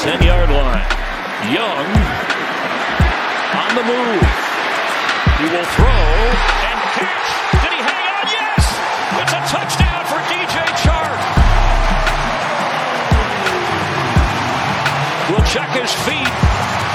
[0.00, 0.88] 10 yard line.
[1.52, 1.88] Young
[3.52, 4.24] on the move.
[5.36, 6.04] He will throw
[6.64, 7.28] and catch.
[7.60, 8.24] Did he hang on?
[8.32, 8.64] Yes!
[9.20, 11.20] It's a touchdown for DJ Chark.
[15.28, 16.32] Will check his feet.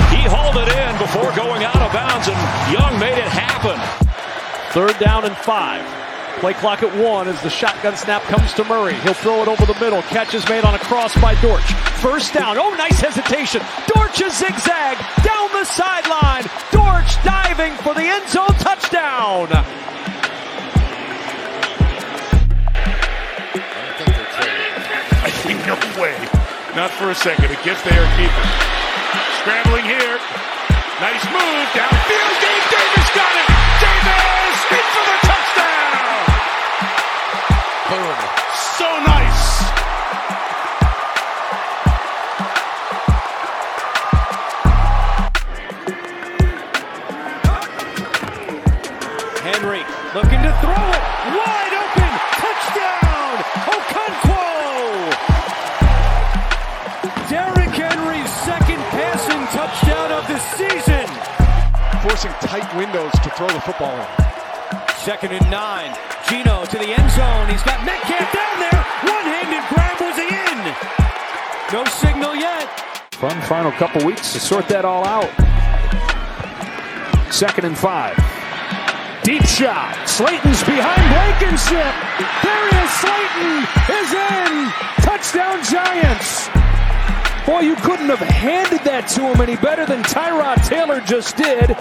[0.10, 3.78] He hauled it in before going out of bounds, and Young made it happen.
[4.74, 5.86] Third down and five.
[6.40, 8.96] Play clock at one as the shotgun snap comes to Murray.
[9.02, 10.02] He'll throw it over the middle.
[10.02, 11.72] Catch is made on a cross by Dortch.
[12.06, 12.56] First down.
[12.60, 13.62] Oh, nice hesitation.
[13.88, 16.44] Dortch a zigzag down the sideline.
[16.72, 19.48] Dortch diving for the end zone touchdown.
[25.18, 26.14] I think no way.
[26.76, 27.46] Not for a second.
[27.46, 28.50] It gets there, keep it.
[29.42, 30.20] Scrambling here.
[31.02, 31.68] Nice move.
[31.74, 31.95] Downfield.
[62.76, 64.08] Windows to throw the football in.
[64.98, 65.96] Second and nine.
[66.30, 67.48] Gino to the end zone.
[67.50, 68.82] He's got Metcalf down there.
[69.06, 70.60] One-handed grab was he in.
[71.72, 72.68] No signal yet.
[73.14, 75.30] Fun final couple weeks to sort that all out.
[77.32, 78.16] Second and five.
[79.24, 79.96] Deep shot.
[80.08, 81.94] Slayton's behind Blankenship.
[82.44, 82.92] There he is.
[83.02, 83.54] Slayton
[83.90, 84.54] is in.
[85.02, 86.50] Touchdown Giants.
[87.46, 91.78] Boy, you couldn't have handed that to him any better than Tyrod Taylor just did.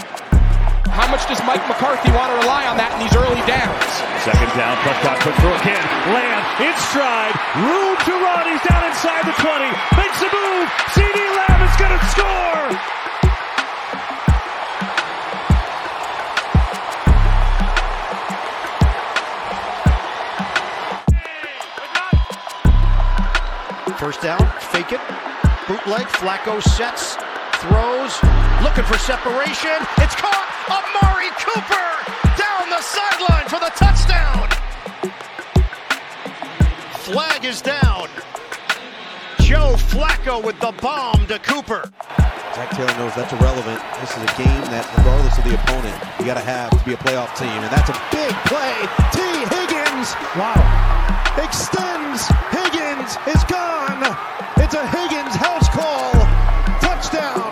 [0.94, 3.82] How much does Mike McCarthy want to rely on that in these early downs?
[4.22, 4.78] Second down.
[4.86, 5.82] Prescott puts through again.
[6.14, 7.34] Lamb in stride.
[7.58, 8.46] Room to run.
[8.46, 9.74] He's down inside the 20.
[9.98, 10.70] Makes the move.
[10.94, 12.70] CeeDee Lamb is going to score.
[23.98, 24.38] First down,
[24.70, 25.00] fake it,
[25.66, 27.16] bootleg, Flacco sets,
[27.66, 28.14] throws,
[28.62, 29.74] looking for separation.
[29.98, 30.53] It's caught.
[31.24, 34.48] Amari Cooper down the sideline for the touchdown.
[37.00, 38.08] Flag is down.
[39.40, 41.90] Joe Flacco with the bomb to Cooper.
[42.54, 43.80] Zac Taylor knows that's irrelevant.
[44.00, 46.92] This is a game that, regardless of the opponent, you got to have to be
[46.92, 47.48] a playoff team.
[47.48, 48.74] And that's a big play.
[49.12, 50.12] Tee Higgins.
[50.36, 50.60] Wow.
[51.40, 52.28] Extends.
[52.52, 54.00] Higgins is gone.
[54.56, 56.12] It's a Higgins house call.
[56.80, 57.43] Touchdown.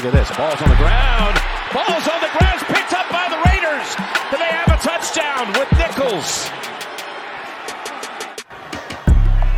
[0.00, 0.34] Look at this.
[0.34, 1.36] Ball's on the ground.
[1.74, 2.58] Ball's on the ground.
[2.72, 3.84] Picked up by the Raiders.
[4.32, 6.48] Do they have a touchdown with Nichols?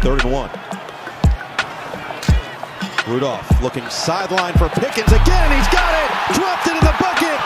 [0.02, 0.50] Third and one.
[3.06, 5.48] Rudolph looking sideline for Pickens again.
[5.54, 6.10] He's got it.
[6.34, 7.38] Dropped it in the bucket.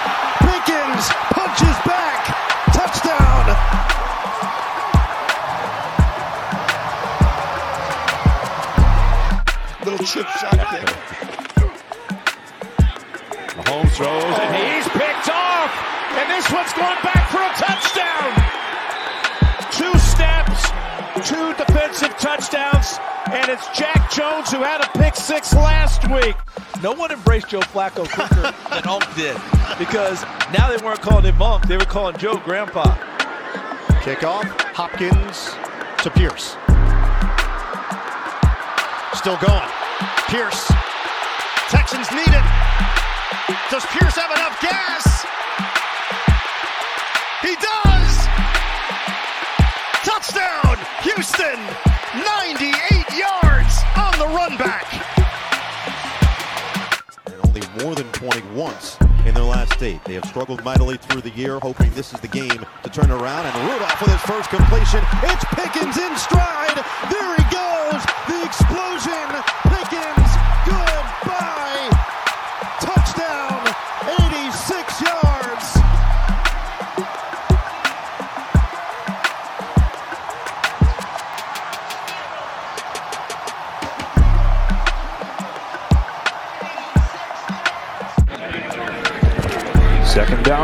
[0.49, 2.33] Pickens punches back.
[2.73, 3.45] Touchdown.
[9.84, 11.16] Little chip shot there.
[13.66, 15.71] Mahomes throws and he's picked off.
[16.15, 18.31] And this one's going back for a touchdown.
[19.75, 20.71] Two steps,
[21.28, 22.99] two defensive touchdowns,
[23.32, 26.37] and it's Jack Jones who had a pick six last week.
[26.81, 29.37] No one embraced Joe Flacco quicker than Unk did
[29.78, 30.22] because
[30.56, 32.94] now they weren't calling him Unk, they were calling Joe Grandpa.
[34.06, 34.44] Kickoff,
[34.75, 35.50] Hopkins
[36.04, 36.56] to Pierce.
[39.19, 39.69] Still going.
[40.28, 40.71] Pierce.
[41.69, 42.56] Texans need it.
[43.69, 45.27] Does Pierce have enough gas?
[47.43, 48.15] He does!
[50.06, 50.78] Touchdown!
[51.03, 51.59] Houston!
[52.15, 54.87] 98 yards on the run back.
[57.27, 60.03] And only more than 20 once in their last eight.
[60.04, 63.47] They have struggled mightily through the year, hoping this is the game to turn around.
[63.47, 65.03] And Rudolph with his first completion.
[65.24, 66.78] It's Pickens in stride.
[67.10, 68.01] There he goes.
[68.28, 69.66] The explosion.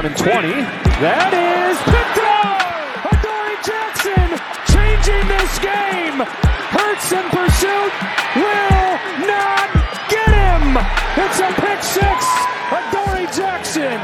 [0.02, 0.48] down and 20.
[1.00, 2.58] That is picked off!
[3.12, 4.28] Adoree Jackson
[4.70, 6.18] changing this game.
[6.74, 7.92] Hurts in pursuit
[8.34, 9.70] will not
[10.08, 10.78] get him.
[11.18, 12.26] It's a pick six.
[12.72, 14.00] Adoree Jackson.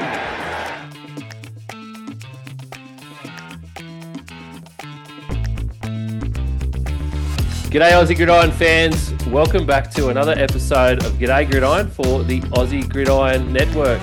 [7.71, 9.13] G'day, Aussie Gridiron fans.
[9.27, 14.01] Welcome back to another episode of G'day Gridiron for the Aussie Gridiron Network.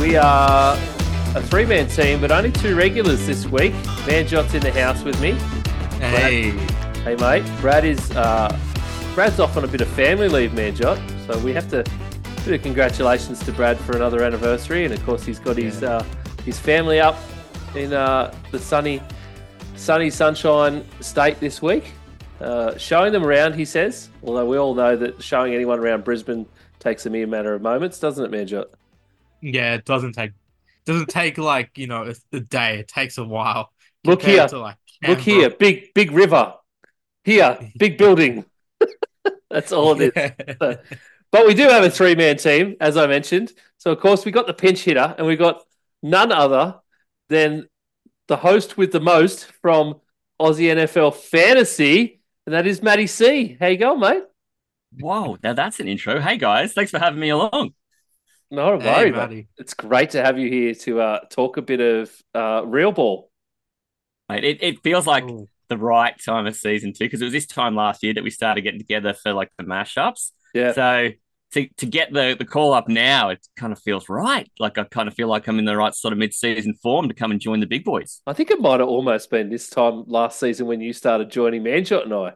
[0.00, 0.78] We are
[1.36, 3.74] a three man team, but only two regulars this week.
[4.04, 5.32] Van Manjot's in the house with me.
[5.98, 6.52] Hey.
[7.04, 7.44] Hey, mate.
[7.60, 8.58] Brad is uh,
[9.14, 11.26] Brad's off on a bit of family leave, man, Manjot.
[11.26, 11.84] So we have to
[12.46, 16.02] bit of congratulations to Brad for another anniversary, and of course he's got his uh,
[16.46, 17.18] his family up
[17.76, 19.02] in uh, the sunny
[19.76, 21.92] sunny sunshine state this week.
[22.40, 24.08] Uh, showing them around, he says.
[24.24, 26.46] Although we all know that showing anyone around Brisbane
[26.78, 28.68] takes a mere matter of moments, doesn't it, Manjot?
[29.40, 30.32] Yeah, it doesn't take
[30.86, 32.78] doesn't take like you know a, a day.
[32.80, 33.72] It takes a while.
[34.04, 34.46] Look here.
[34.48, 34.76] to, like,
[35.06, 36.54] Look here, big big river.
[37.24, 38.44] Here, big building.
[39.50, 40.56] That's all it is.
[40.60, 40.78] So-
[41.32, 43.52] but we do have a three man team, as I mentioned.
[43.78, 45.62] So of course we got the pinch hitter, and we got
[46.02, 46.80] none other
[47.28, 47.68] than
[48.26, 50.00] the host with the most from
[50.40, 53.56] Aussie NFL Fantasy, and that is Matty C.
[53.60, 54.24] How you going, mate?
[54.98, 56.20] Whoa, now that's an intro.
[56.20, 57.74] Hey guys, thanks for having me along.
[58.50, 59.16] No Hey, worry, mate.
[59.16, 59.48] Matty.
[59.58, 63.30] It's great to have you here to uh, talk a bit of uh, real ball.
[64.28, 65.46] Mate, it, it feels like Ooh.
[65.68, 68.30] the right time of season two because it was this time last year that we
[68.30, 70.32] started getting together for like the mashups.
[70.54, 70.72] Yeah.
[70.72, 71.10] So
[71.52, 74.50] to, to get the, the call up now, it kind of feels right.
[74.58, 77.08] Like I kind of feel like I'm in the right sort of mid season form
[77.08, 78.20] to come and join the big boys.
[78.26, 81.62] I think it might have almost been this time last season when you started joining
[81.62, 82.32] Manjot and I.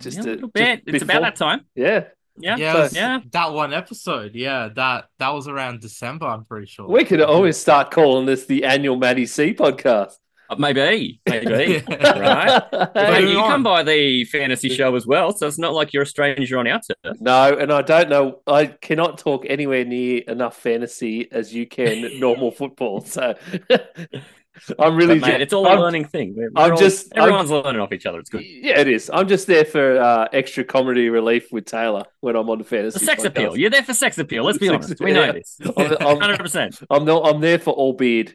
[0.00, 0.82] Just Yeah, a to- little just bit.
[0.86, 1.66] It's before- about that time.
[1.74, 2.04] Yeah,
[2.38, 2.56] Yeah.
[2.56, 3.20] Yeah, So- yeah.
[3.32, 4.34] that one episode.
[4.34, 6.26] Yeah, that that was around December.
[6.26, 6.88] I'm pretty sure.
[6.88, 10.14] we could always start calling this the annual Matty C podcast.
[10.50, 11.20] Uh, Maybe.
[11.26, 11.82] Maybe.
[11.88, 12.62] Yeah.
[12.72, 12.88] right.
[12.94, 13.50] Hey, you on.
[13.50, 16.66] come by the fantasy show as well, so it's not like you're a stranger on
[16.68, 17.16] our turf.
[17.20, 18.40] No, and I don't know.
[18.46, 23.00] I cannot talk anywhere near enough fantasy as you can normal football.
[23.02, 23.34] So
[24.78, 26.34] I'm really, But, mate, it's all a I'm- learning thing.
[26.36, 28.18] We're, I'm we're all- just- I'm- everyone's learning off each other.
[28.18, 28.44] It's good.
[28.44, 29.10] Yeah, it is.
[29.12, 32.98] I'm just there for uh, extra comedy relief with Taylor when I'm on the fantasy.
[32.98, 33.26] The sex podcast.
[33.26, 33.56] appeal.
[33.56, 34.44] You're there for sex appeal.
[34.44, 35.00] Let's be Sex honest.
[35.00, 35.32] We know yeah.
[35.32, 35.58] this.
[35.76, 36.78] I'm, I'm, Hundred percent.
[36.90, 38.34] I'm, no, I'm there for all beard.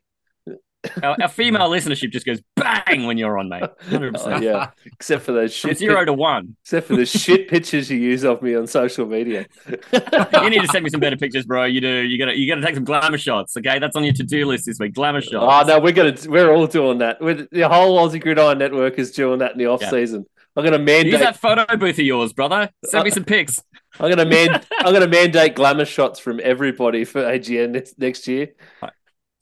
[1.04, 3.64] Our, our female listenership just goes bang when you're on, mate.
[3.88, 4.44] Oh, Hundred Oh, percent.
[4.44, 5.80] yeah, except for those From shit.
[5.80, 6.56] zero to one.
[6.64, 9.46] except for the shit pictures you use of me on social media.
[10.42, 11.66] You need to send me some better pictures, bro.
[11.66, 11.88] You do.
[11.90, 12.38] You gotta.
[12.38, 13.58] You gotta take some glamour shots.
[13.58, 14.94] Okay, that's on your to-do list this week.
[14.94, 15.36] Glamour shots.
[15.36, 15.68] Oh shots.
[15.68, 17.20] no, we're gonna we're all doing that.
[17.20, 19.90] We're, the whole Aussie Gridiron Network is doing that in the off Yeah.
[19.90, 20.26] season.
[20.56, 21.12] I'm gonna mandate.
[21.12, 22.70] Use that photo booth of yours, brother.
[22.86, 23.62] Send me uh, some pics.
[24.00, 24.64] I'm gonna man.
[24.80, 28.50] I'm gonna mandate glamour shots from everybody for AGN next, next year.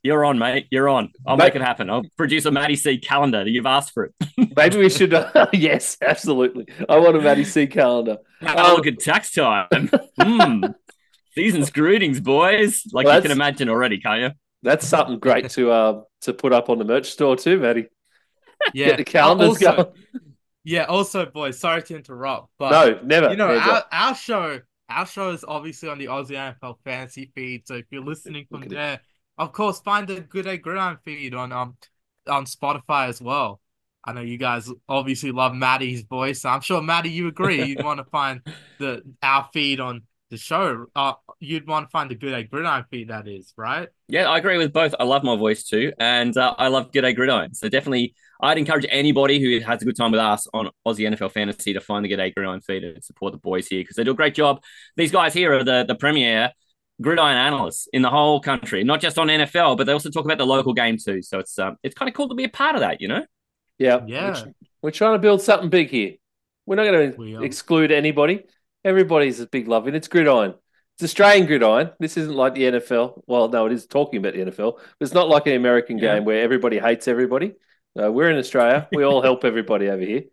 [0.06, 0.68] You're on, mate.
[0.70, 1.12] You're on.
[1.26, 1.90] I'll Mate- make it happen.
[1.90, 3.44] I'll produce a Matty C calendar.
[3.48, 4.14] You've asked for it.
[4.56, 5.16] Maybe we should.
[5.16, 6.68] Uh, yes, absolutely.
[6.88, 8.18] I want a Matty C calendar.
[8.44, 9.90] Oh, Um, look at tax time.
[10.22, 10.64] Hmm.
[11.34, 12.84] Season's greetings, boys.
[12.94, 14.30] Like Well, you can imagine already, can't you?
[14.62, 17.88] That's something great to uh, to put up on the merch store too, Matty.
[18.76, 19.88] Yeah, Get the calendars also, going.
[20.64, 20.84] Yeah.
[20.86, 23.30] Also, boys, sorry to interrupt, but No, never.
[23.32, 23.60] you know Never.
[23.72, 26.32] our, our show our show is obviously on the Aussie
[26.62, 27.68] NFL fantasy feed.
[27.68, 28.94] So if you're listening from there.
[28.94, 29.00] it.
[29.38, 31.78] Of course, find the Good Day Gridiron feed on um
[32.28, 33.62] on Spotify as well.
[34.04, 36.46] I know you guys obviously love Matty's voice.
[36.46, 37.64] I'm sure Matty, you agree.
[37.66, 38.42] You'd want to find
[38.80, 40.86] the our feed on the show.
[40.96, 43.10] Uh, you'd want to find the Good Day Gridiron feed.
[43.10, 43.90] That is right.
[44.08, 44.94] Yeah, I agree with both.
[45.00, 47.54] I love my voice too, and uh, I love G'day Gridiron.
[47.54, 51.32] So definitely, I'd encourage anybody who has a good time with us on Aussie NFL
[51.32, 54.12] Fantasy to find the G'day Gridiron feed and support the boys here because they do
[54.12, 54.62] a great job.
[54.96, 56.52] These guys here are the the premier
[57.02, 60.38] gridiron analysts in the whole country, not just on NFL, but they also talk about
[60.38, 61.22] the local game too.
[61.22, 63.26] So it's um, it's kind of cool to be a part of that, you know.
[63.78, 64.44] Yeah, Yeah.
[64.46, 66.14] We're, we're trying to build something big here.
[66.66, 68.44] We're not going We to exclude anybody.
[68.84, 70.56] Everybody's a big love, and it's gridiron.
[70.96, 71.92] It's Australian gridiron.
[72.00, 73.24] This isn't like the NFL.
[73.28, 76.16] Well, no, it is talking about the NFL, but it's not like an American Yeah.
[76.16, 77.54] game where everybody hates everybody.
[77.96, 78.88] No, we're in Australia.
[78.94, 80.24] We all help everybody over here.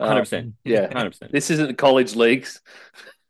[0.00, 0.54] Uh, Hundred percent.
[0.64, 0.92] yeah.
[0.92, 1.32] Hundred percent.
[1.32, 2.60] This isn't college leagues.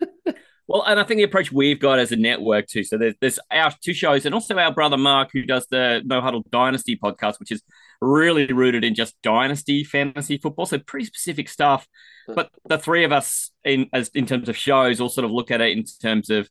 [0.71, 2.85] Well, and I think the approach we've got as a network too.
[2.85, 6.21] So there's, there's our two shows, and also our brother Mark, who does the No
[6.21, 7.61] Huddle Dynasty podcast, which is
[8.01, 10.67] really rooted in just dynasty fantasy football.
[10.67, 11.89] So pretty specific stuff.
[12.29, 15.51] But the three of us, in as in terms of shows, all sort of look
[15.51, 16.49] at it in terms of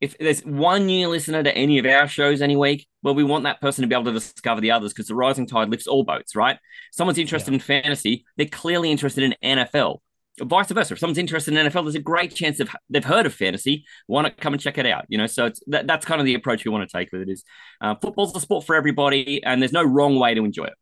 [0.00, 3.44] if there's one new listener to any of our shows any week, well, we want
[3.44, 6.02] that person to be able to discover the others because the rising tide lifts all
[6.02, 6.58] boats, right?
[6.90, 10.00] Someone's interested in fantasy, they're clearly interested in NFL
[10.40, 10.94] vice versa.
[10.94, 13.84] If someone's interested in NFL, there's a great chance they've, they've heard of fantasy.
[14.06, 15.06] Why not come and check it out?
[15.08, 17.22] You know, so it's that, that's kind of the approach we want to take with
[17.22, 17.28] it.
[17.28, 17.44] Is
[17.80, 20.74] uh, football's a sport for everybody, and there's no wrong way to enjoy it.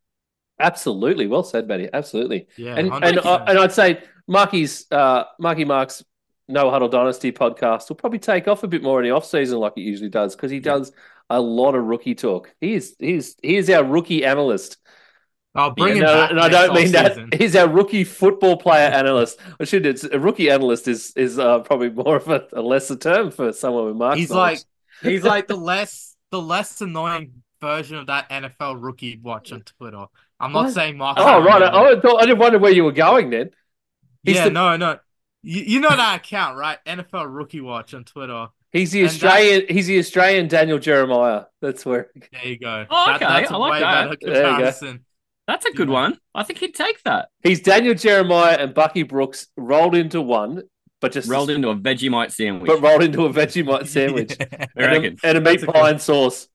[0.58, 1.88] Absolutely, well said, Matty.
[1.92, 2.46] Absolutely.
[2.56, 3.02] Yeah, and 100%.
[3.02, 6.04] and, I, and I'd say Marky's uh, Marky Mark's
[6.48, 9.58] No Huddle Dynasty podcast will probably take off a bit more in the off season
[9.58, 10.92] like it usually does because he does
[11.30, 12.52] a lot of rookie talk.
[12.60, 14.76] He is he's he is our rookie analyst.
[15.54, 16.30] I'll bring Yeah, him no, back.
[16.30, 17.30] and I don't mean offseason.
[17.30, 17.40] that.
[17.40, 19.40] He's our rookie football player analyst.
[19.58, 19.84] I should.
[19.84, 23.52] It's a rookie analyst is is uh, probably more of a, a lesser term for
[23.52, 24.58] someone with Mark's He's knowledge.
[25.02, 29.62] like he's like the less the less annoying version of that NFL rookie watch on
[29.62, 30.04] Twitter.
[30.38, 30.72] I'm not What?
[30.74, 31.18] saying Mark.
[31.20, 31.62] oh right.
[31.62, 33.50] I, I, thought, I didn't wonder where you were going then.
[34.22, 34.98] He's yeah, the- no, no.
[35.42, 36.78] You, you know that account, right?
[36.86, 38.48] NFL rookie watch on Twitter.
[38.72, 39.64] He's the And Australian.
[39.68, 41.44] He's the Australian Daniel Jeremiah.
[41.60, 42.10] That's where.
[42.32, 42.86] There you go.
[42.88, 44.20] Oh, That- okay, that's a I like way that.
[44.20, 44.98] better There you go.
[45.50, 46.16] That's a good one.
[46.32, 47.28] I think he'd take that.
[47.42, 50.62] He's Daniel Jeremiah and Bucky Brooks rolled into one,
[51.00, 52.68] but just Rolled into a Vegemite sandwich.
[52.68, 54.36] but rolled into a Vegemite sandwich
[54.76, 56.46] and, a, and a meat That's a pie and sauce.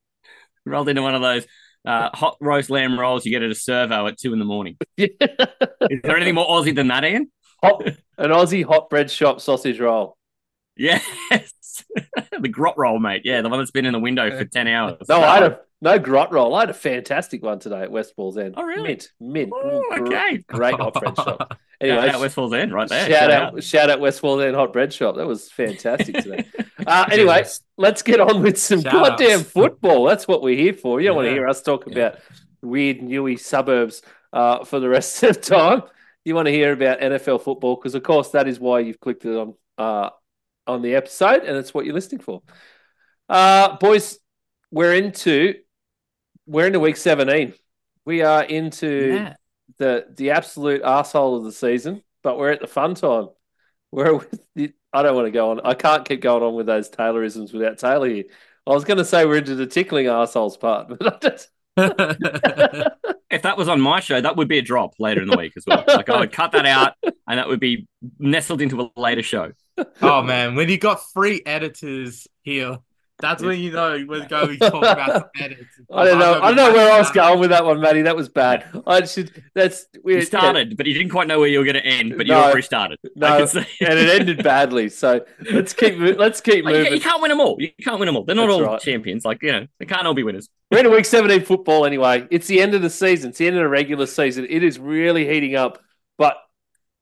[0.65, 1.45] Rolled into one of those
[1.85, 4.77] uh, hot roast lamb rolls you get at a servo at two in the morning.
[4.97, 5.07] Yeah.
[5.89, 7.29] Is there anything more Aussie than that, Ian?
[7.61, 7.85] hot,
[8.17, 10.17] an Aussie hot bread shop sausage roll.
[10.77, 11.03] Yes.
[12.39, 13.23] the grot roll, mate.
[13.25, 14.95] Yeah, the one that's been in the window for 10 hours.
[15.09, 16.53] No, I had a no grot roll.
[16.55, 18.55] I had a fantastic one today at West Wallsend.
[18.57, 18.83] Oh, really?
[18.83, 19.51] Mint, mint.
[19.55, 20.37] Oh, Gr- okay.
[20.47, 21.57] Great hot bread shop.
[21.81, 23.09] Anyway, Anyway, out West Wallsend, right there.
[23.09, 25.17] shout out, shout out West Wallsend hot bread shop.
[25.17, 26.45] That was fantastic today.
[26.87, 29.49] uh, anyway, let's get on with some Shout goddamn outs.
[29.49, 30.05] football.
[30.05, 31.01] That's what we're here for.
[31.01, 32.19] You don't want to hear us talk about
[32.61, 34.01] weird newy suburbs
[34.31, 35.83] uh, for the rest of the time.
[36.23, 39.25] You want to hear about NFL football because, of course, that is why you've clicked
[39.25, 40.11] it on uh,
[40.65, 42.41] on the episode, and it's what you're listening for.
[43.27, 44.17] Uh, boys,
[44.71, 45.55] we're into
[46.47, 47.53] we're into week 17.
[48.05, 49.33] We are into Yeah.
[49.77, 53.29] the the absolute asshole of the season, but we're at the fun time.
[53.91, 55.61] We're with the, I don't want to go on.
[55.63, 58.25] I can't keep going on with those Taylorisms without Taylor here.
[58.67, 61.49] I was going to say we're into the tickling assholes part, but I just
[63.31, 65.53] If that was on my show, that would be a drop later in the week
[65.57, 65.83] as well.
[65.87, 66.93] Like I would cut that out,
[67.27, 67.87] and that would be
[68.19, 69.51] nestled into a later show.
[70.01, 72.77] oh man, when you got three editors here,
[73.19, 75.63] that's when you know we're going to talk about some edits.
[75.91, 76.33] I don't know.
[76.41, 78.01] I'm don't know where I was going with that one, Matty.
[78.01, 78.65] That was bad.
[78.87, 79.43] I should.
[79.53, 82.15] That's we You started, but you didn't quite know where you were going to end,
[82.17, 82.43] but you No.
[82.43, 82.99] already started.
[83.05, 83.85] I No, can see.
[83.85, 84.89] and it ended badly.
[84.89, 86.93] So let's keep let's keep Like, you, moving.
[86.93, 87.55] you can't win them all.
[87.59, 88.25] You can't win them all.
[88.25, 88.81] They're not That's all right.
[88.81, 89.23] champions.
[89.23, 90.49] Like you know, they can't all be winners.
[90.69, 92.27] We're into week 17 football anyway.
[92.31, 93.29] It's the end of the season.
[93.29, 94.45] It's the end of the regular season.
[94.49, 95.79] It is really heating up.
[96.17, 96.37] But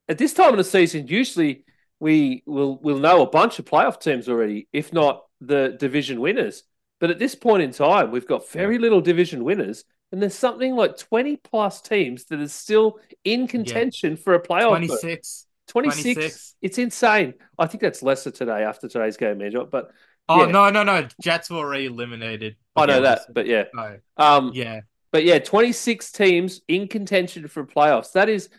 [0.08, 1.64] at this time of the season, usually
[2.00, 6.64] we will will know a bunch of playoff teams already, if not the division winners.
[7.00, 10.76] But at this point in time, we've got very little division winners, and there's something
[10.76, 14.70] like 20 plus teams that are still in contention for a playoff.
[14.88, 15.02] berth.
[15.02, 15.48] 26.
[15.68, 16.04] 26.
[16.16, 16.56] 26.
[16.62, 17.34] It's insane.
[17.58, 19.66] I think that's lesser today after today's game, Andrew.
[19.70, 19.92] But
[20.30, 20.52] Oh Yeah.
[20.52, 21.08] no, no, no!
[21.22, 22.56] Jets were already eliminated.
[22.78, 23.22] I know that.
[23.34, 23.66] But yeah.
[23.74, 23.98] No.
[24.18, 24.82] Um, Yeah.
[25.12, 28.14] But yeah, 26 teams in contention for playoffs.
[28.14, 28.50] That is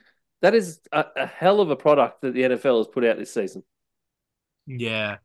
[0.42, 3.32] that is a, a hell of a product that the NFL has put out this
[3.32, 3.62] season.
[4.66, 5.16] Yeah.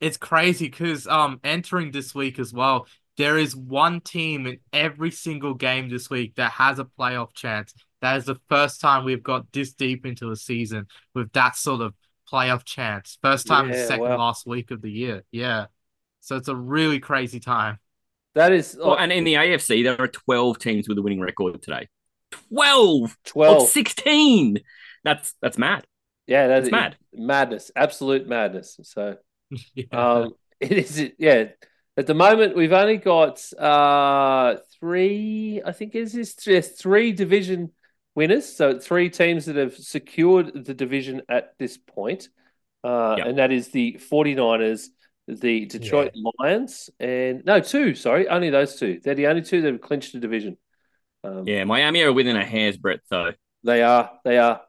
[0.00, 5.10] It's crazy because um entering this week as well, there is one team in every
[5.10, 7.74] single game this week that has a playoff chance.
[8.00, 11.82] That is the first time we've got this deep into a season with that sort
[11.82, 11.94] of
[12.30, 13.18] playoff chance.
[13.22, 14.18] First time in the second wow.
[14.18, 15.24] last week of the year.
[15.30, 15.66] Yeah.
[16.20, 17.78] So it's a really crazy time.
[18.34, 21.60] That is Well, and in the AFC, there are 12 teams with a winning record
[21.62, 21.88] today.
[22.30, 23.68] 12 12.
[23.68, 24.60] 16.
[25.02, 25.84] That's that's mad.
[26.26, 26.96] yeah, that's mad.
[27.12, 28.78] Madness, absolute madness.
[28.82, 29.16] So
[29.74, 29.84] Yeah.
[29.92, 31.48] um it is yeah.
[31.96, 37.72] At the moment we've only got uh three I think is this yes, three division
[38.14, 38.46] winners.
[38.46, 42.28] So three teams that have secured the division at this point.
[42.84, 43.26] Uh Yep.
[43.26, 44.88] and that is the 49ers,
[45.26, 49.00] the Detroit Lions, and no, two, sorry, only those two.
[49.02, 50.56] They're the only two that have clinched the division.
[51.22, 53.32] Um, Yeah, Miami are within a hair's breadth, though.
[53.62, 54.10] They are.
[54.24, 54.62] They are.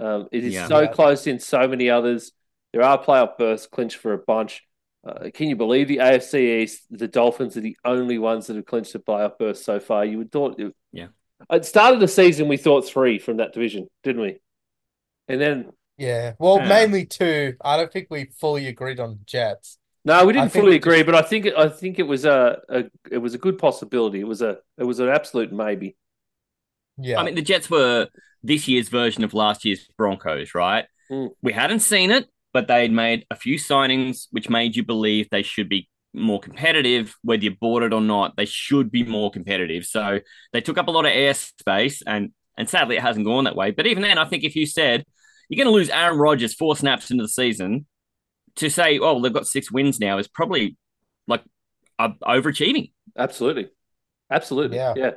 [0.00, 0.66] Um, it is Yeah.
[0.66, 2.32] so close in so many others.
[2.72, 4.62] There are playoff berths clinched for a bunch.
[5.06, 6.82] Uh, can you believe the AFC East?
[6.90, 10.04] The Dolphins are the only ones that have clinched a playoff berth so far.
[10.04, 11.08] You would thought, it, Yeah.
[11.50, 14.38] At the start of the season, we thought three from that division, didn't we?
[15.28, 16.34] And then Yeah.
[16.38, 16.68] Well, Yeah.
[16.68, 17.56] mainly two.
[17.60, 19.78] I don't think we fully agreed on Jets.
[20.04, 22.24] no, we didn't think fully we agree, but I think it, I think it was
[22.24, 24.20] a, a it was a good possibility.
[24.20, 25.96] It was a it was an absolute maybe.
[26.96, 27.20] Yeah.
[27.20, 28.08] I mean, the Jets were
[28.42, 30.86] this year's version of last year's Broncos, right?
[31.10, 31.30] Mm.
[31.42, 35.42] We hadn't seen it, but they'd made a few signings which made you believe they
[35.42, 38.36] should be more competitive, whether you bought it or not.
[38.36, 39.86] They should be more competitive.
[39.86, 40.20] So
[40.52, 43.70] they took up a lot of airspace, and and sadly, it hasn't gone that way.
[43.70, 45.04] But even then, I think if you said
[45.48, 47.86] you're going to lose Aaron Rodgers four snaps into the season,
[48.56, 50.76] to say, oh, they've got six wins now is probably
[51.26, 51.42] like
[51.98, 52.92] uh, overachieving.
[53.16, 53.68] Absolutely.
[54.30, 54.76] Absolutely.
[54.76, 54.94] Yeah.
[54.96, 55.10] Yeah.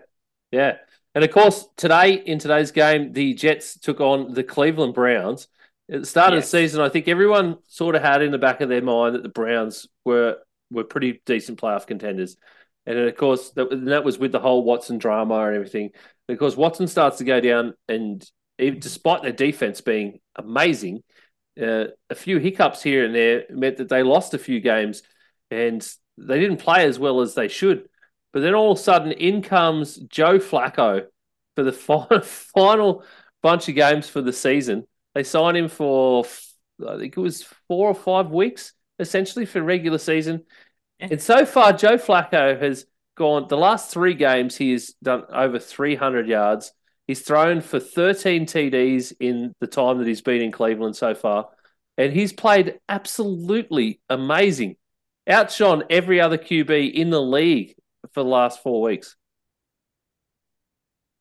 [0.51, 0.77] Yeah.
[1.13, 5.47] And of course, today, in today's game, the Jets took on the Cleveland Browns.
[5.91, 8.61] At the start of the season, I think everyone sort of had in the back
[8.61, 10.37] of their mind that the Browns were
[10.71, 12.37] were pretty decent playoff contenders.
[12.87, 15.91] And of course, that, that was with the whole Watson drama and everything.
[16.39, 18.27] Course, Watson starts to go down, and
[18.57, 21.03] even, despite their defense being amazing,
[21.61, 25.03] uh, a few hiccups here and there meant that they lost a few games
[25.51, 25.87] and
[26.17, 27.87] they didn't play as well as they should.
[28.33, 31.05] But then all of a sudden, in comes Joe Flacco
[31.55, 31.71] for the
[32.53, 33.03] final
[33.41, 34.85] bunch of games for the season.
[35.15, 36.25] They signed him for,
[36.87, 40.43] I think it was four or five weeks, essentially, for regular season.
[40.99, 45.57] And so far, Joe Flacco has gone the last three games, he has done over
[45.57, 46.73] 300 yards.
[47.07, 51.49] He's thrown for 13 TDs in the time that he's been in Cleveland so far.
[51.97, 54.75] And he's played absolutely amazing.
[55.27, 57.75] Outshone every other QB in the league
[58.13, 59.15] for the last four weeks.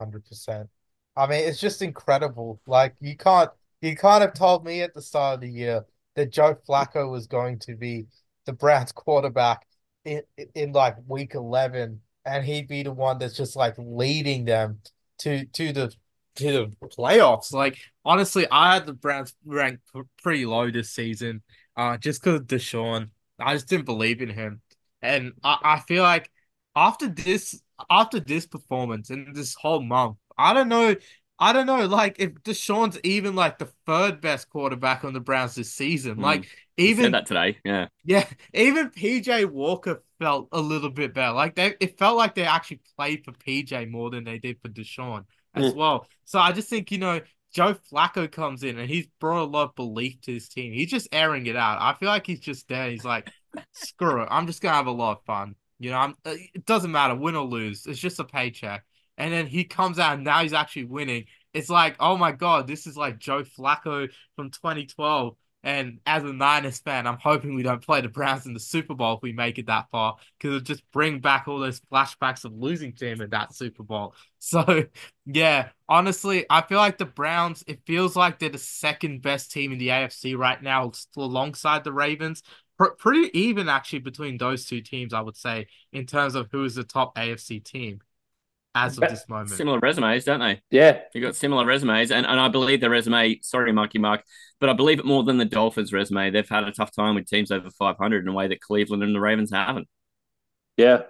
[0.03, 0.69] 100%.
[1.17, 2.61] I mean, it's just incredible.
[2.67, 3.51] Like, you can't,
[3.85, 5.85] you kind of told me at the start of the year
[6.17, 8.07] that Joe Flacco was going to be
[8.47, 9.67] the Browns quarterback
[10.05, 10.23] in,
[10.55, 14.79] in like week 11 and he'd be the one that's just like leading them
[15.19, 15.95] to to the
[16.37, 16.45] to
[16.81, 17.53] the playoffs.
[17.53, 19.83] Like honestly, I had the Browns ranked
[20.23, 21.43] pretty low this season,
[21.77, 23.11] uh, just because of Deshaun.
[23.39, 24.61] I just didn't believe in him,
[25.03, 26.31] and I, I feel like
[26.77, 27.61] after this
[27.91, 30.95] after this performance and this whole month, I don't know.
[31.39, 35.57] I don't know, like if Deshaun's even like the third best quarterback on the Browns
[35.57, 36.17] this season.
[36.17, 36.23] Mm.
[36.23, 38.27] Like even that today, yeah, yeah.
[38.53, 41.33] Even PJ Walker felt a little bit better.
[41.33, 44.69] Like they, it felt like they actually played for PJ more than they did for
[44.69, 45.25] Deshaun
[45.55, 45.77] as mm.
[45.77, 46.07] well.
[46.25, 47.21] So I just think you know
[47.53, 50.73] Joe Flacco comes in and he's brought a lot of belief to his team.
[50.73, 51.79] He's just airing it out.
[51.81, 52.91] I feel like he's just there.
[52.91, 53.29] He's like,
[53.73, 54.29] screw it.
[54.31, 55.57] I'm just gonna have a lot of fun.
[55.81, 56.15] You know, I'm.
[56.25, 57.87] It doesn't matter win or lose.
[57.87, 58.85] It's just a paycheck
[59.19, 61.27] and then he comes out and now he's actually winning.
[61.53, 65.37] It's like, oh my god, this is like Joe Flacco from 2012.
[65.63, 68.95] And as a Niners fan, I'm hoping we don't play the Browns in the Super
[68.95, 72.45] Bowl if we make it that far, because it'll just bring back all those flashbacks
[72.45, 74.15] of losing him in that Super Bowl.
[74.47, 74.85] So,
[75.25, 79.73] yeah, honestly, I feel like the Browns, it feels like they're the second best team
[79.73, 82.43] in the AFC right now, alongside the Ravens.
[82.99, 86.75] pretty even, actually, between those two teams, I would say, in terms of who is
[86.75, 88.03] the top AFC team
[88.75, 89.51] as of this moment.
[89.51, 90.61] Similar resumes, don't they?
[90.71, 91.01] Yeah.
[91.13, 92.11] You've got similar resumes.
[92.11, 94.25] And, and I believe the resume, sorry, Marky Mark,
[94.61, 96.31] but I believe it more than the Dolphins resume.
[96.31, 99.15] They've had a tough time with teams over 500 in a way that Cleveland and
[99.15, 99.89] the Ravens haven't.
[100.77, 101.03] Yeah.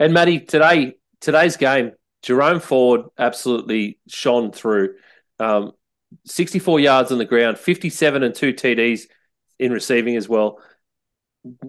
[0.00, 4.94] And Matty, today, today's game, Jerome Ford absolutely shone through.
[5.38, 5.72] Um,
[6.26, 9.02] 64 yards on the ground, 57 and two TDs
[9.58, 10.58] in receiving as well.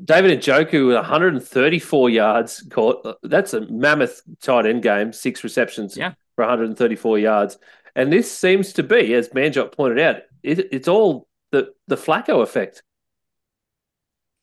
[0.03, 3.17] David Njoku with 134 yards caught.
[3.23, 6.13] That's a mammoth tight end game, six receptions yeah.
[6.35, 7.57] for 134 yards.
[7.95, 12.41] And this seems to be, as Manjot pointed out, it, it's all the, the Flacco
[12.41, 12.83] effect.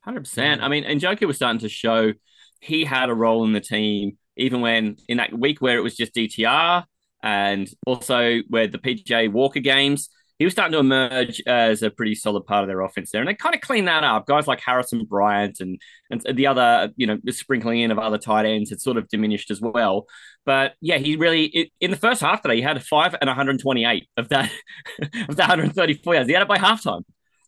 [0.07, 0.61] 100%.
[0.61, 2.13] I mean, Njoku was starting to show
[2.61, 5.97] he had a role in the team, even when in that week where it was
[5.97, 6.85] just DTR
[7.23, 10.09] and also where the PJ Walker games–
[10.41, 13.21] he was starting to emerge as a pretty solid part of their offense there.
[13.21, 14.27] And they kind of cleaned that up.
[14.27, 15.79] Guys like Harrison Bryant and,
[16.11, 19.51] and the other, you know, sprinkling in of other tight ends had sort of diminished
[19.51, 20.07] as well.
[20.47, 24.09] But yeah, he really, it, in the first half today, he had five and 128
[24.17, 24.51] of that,
[25.29, 26.27] of the 134 yards.
[26.27, 27.03] He had it by halftime.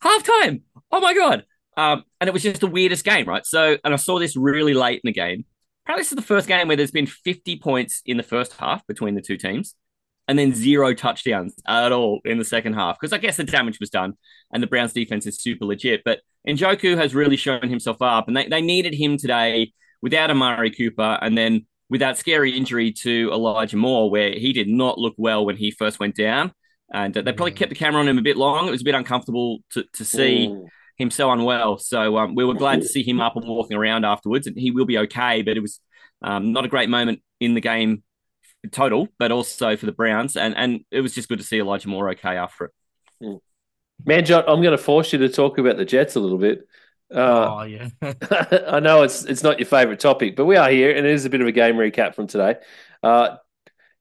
[0.04, 0.60] Halftime.
[0.90, 1.46] Oh my God.
[1.78, 3.46] Um, and it was just the weirdest game, right?
[3.46, 5.46] So, and I saw this really late in the game.
[5.86, 8.86] Apparently, this is the first game where there's been 50 points in the first half
[8.86, 9.76] between the two teams
[10.32, 13.78] and then zero touchdowns at all in the second half because I guess the damage
[13.78, 14.14] was done
[14.50, 16.00] and the Browns defense is super legit.
[16.06, 20.70] But Njoku has really shown himself up and they, they needed him today without Amari
[20.70, 25.12] Cooper and then with that scary injury to Elijah Moore where he did not look
[25.18, 26.52] well when he first went down.
[26.90, 28.68] And they probably kept the camera on him a bit long.
[28.68, 30.66] It was a bit uncomfortable to, to see Ooh.
[30.96, 31.76] him so unwell.
[31.76, 34.70] So um, we were glad to see him up and walking around afterwards and he
[34.70, 35.42] will be okay.
[35.42, 35.78] But it was
[36.22, 38.02] um, not a great moment in the game
[38.70, 40.36] total, but also for the Browns.
[40.36, 42.70] And and it was just good to see Elijah Moore okay after it.
[43.22, 43.40] Mm.
[44.04, 46.66] Man, John, I'm going to force you to talk about the Jets a little bit.
[47.12, 47.88] Uh, oh yeah,
[48.68, 51.24] I know it's it's not your favorite topic, but we are here, and it is
[51.24, 52.56] a bit of a game recap from today.
[53.02, 53.36] Uh,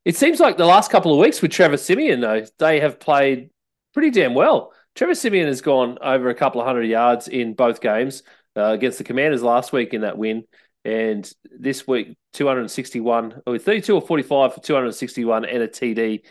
[0.05, 3.49] it seems like the last couple of weeks with Trevor Siemian, though, they have played
[3.93, 4.73] pretty damn well.
[4.95, 8.23] Trevor Siemian has gone over a couple of hundred yards in both games
[8.55, 10.45] uh, against the Commanders last week in that win.
[10.83, 16.21] And this week, 261, or 32 or 45 for 261 and a TD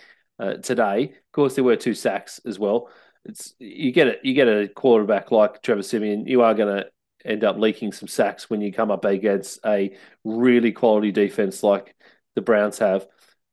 [0.41, 1.05] uh, today.
[1.05, 2.91] Of course, there were two sacks as well.
[3.25, 4.21] It's you get it.
[4.25, 6.91] You get a quarterback like Trevor Siemian, you are going to
[7.25, 11.95] end up leaking some sacks when you come up against a really quality defense like
[12.35, 13.07] the Browns have.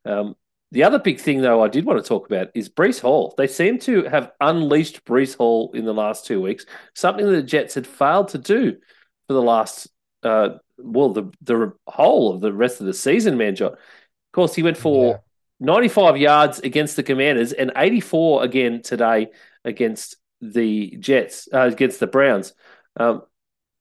[0.05, 0.35] Um,
[0.71, 3.33] the other big thing, though, I did want to talk about is Breece Hall.
[3.37, 7.43] They seem to have unleashed Breece Hall in the last two weeks, something that the
[7.43, 8.77] Jets had failed to do
[9.27, 9.87] for the last
[10.23, 13.73] uh, well the the whole of the rest of the season, Manjot.
[13.73, 13.79] Of
[14.33, 15.19] course, he went for Yeah.
[15.59, 19.29] 95 yards against the Commanders and 84 again today
[19.65, 22.53] against the Jets, uh, against the Browns.
[22.97, 23.23] Um,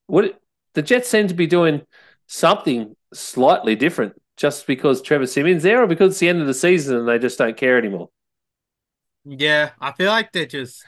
[0.06, 0.40] what
[0.74, 1.82] the Jets seem to be doing
[2.26, 6.54] something slightly different just because Trevor Siemian's there, or because it's the end of the
[6.54, 8.10] season and they just don't care anymore.
[9.24, 10.84] Yeah, I feel like they're just.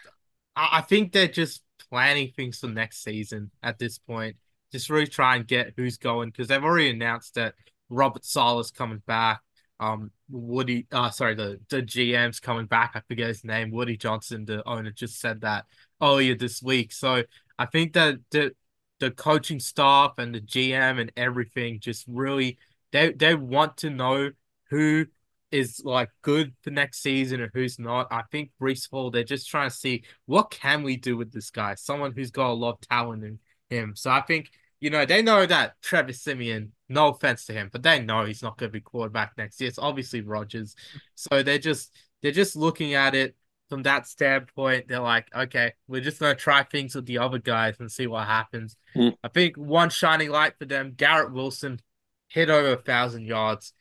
[0.56, 4.36] I think they're just planning things for next season at this point.
[4.72, 7.54] Just really try and get who's going because they've already announced that
[7.88, 9.40] Robert Saleh's coming back.
[9.80, 12.92] Um, Woody, uh, sorry, the the GM's coming back.
[12.94, 13.70] I forget his name.
[13.70, 15.66] Woody Johnson, the owner, just said that
[16.02, 16.92] earlier this week.
[16.92, 17.22] So
[17.58, 18.52] I think that the
[18.98, 22.58] the coaching staff and the GM and everything just really
[22.92, 24.32] they they want to know
[24.70, 25.06] who
[25.50, 28.06] is like good for next season or who's not.
[28.10, 31.50] I think Breece Hall, they're just trying to see what can we do with this
[31.50, 33.38] guy, someone who's got a lot of talent in
[33.70, 33.94] him.
[33.96, 34.50] So I think
[34.80, 36.72] you know they know that Trevor Siemian.
[36.90, 39.68] No offense to him, but they know he's not going to be quarterback next year.
[39.68, 40.74] It's obviously Rodgers,
[41.14, 43.36] so they're just they're just looking at it
[43.68, 44.88] from that standpoint.
[44.88, 48.06] They're like, okay, we're just going to try things with the other guys and see
[48.06, 48.76] what happens.
[48.96, 49.14] Mm.
[49.22, 51.80] I think one shining light for them, Garrett Wilson
[52.28, 53.72] hit over a thousand yards.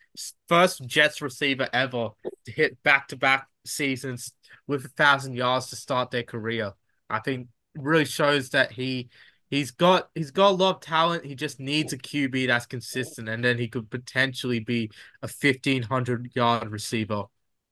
[0.48, 2.10] First Jets receiver ever
[2.46, 4.34] to hit back to back seasons
[4.68, 6.74] with a thousand yards to start their career.
[7.10, 9.10] I think really shows that he
[9.50, 11.26] he's got he's got a lot of talent.
[11.26, 15.84] He just needs a QB that's consistent, and then he could potentially be a fifteen
[15.84, 17.26] hundred yard receiver.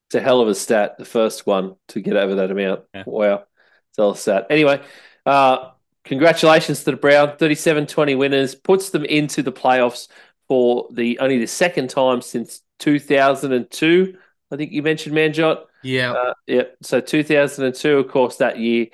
[0.08, 2.82] It's a hell of a stat, the first one to get over that amount.
[3.06, 3.44] Wow.
[3.90, 4.48] It's a hell of a stat.
[4.52, 4.82] Anyway,
[5.26, 5.72] uh,
[6.04, 7.30] congratulations to the Brown.
[7.38, 10.08] 37-20 winners, puts them into the playoffs
[10.48, 14.16] for the only the second time since 2002.
[14.52, 15.64] I think you mentioned Manjot.
[15.84, 16.14] Yeah.
[16.14, 16.64] Uh, yeah.
[16.84, 18.88] So 2002, of course, that year.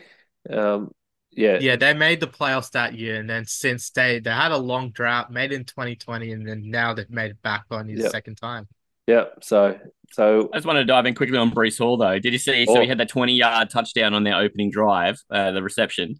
[0.49, 0.91] Um,
[1.31, 1.57] yeah.
[1.59, 4.91] Yeah, they made the playoffs that year, and then since they they had a long
[4.91, 8.11] drought, made it in 2020, and then now they've made it back on the Yep.
[8.11, 8.67] second time.
[9.07, 9.25] Yeah.
[9.41, 9.77] So,
[10.11, 12.19] so I just want to dive in quickly on Breece Hall, though.
[12.19, 12.65] Did you see?
[12.65, 12.81] So Oh.
[12.81, 16.19] he had that 20 yard touchdown on their opening drive, uh, the reception.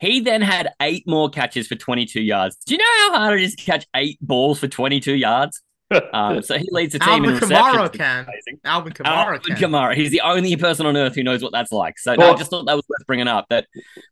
[0.00, 2.56] He then had eight more catches for 22 yards.
[2.66, 5.60] Do you know how hard it is to catch eight balls for 22 yards?
[6.12, 7.60] Um, so he leads the team Alvin in receptions.
[7.60, 8.24] Kamara which can.
[8.24, 8.60] amazing.
[8.64, 9.56] Alvin Kamara Alvin can.
[9.56, 9.94] Kamara.
[9.94, 11.98] He's the only person on earth who knows what that's like.
[11.98, 13.46] So no, I just thought that was worth bringing up.
[13.50, 13.66] That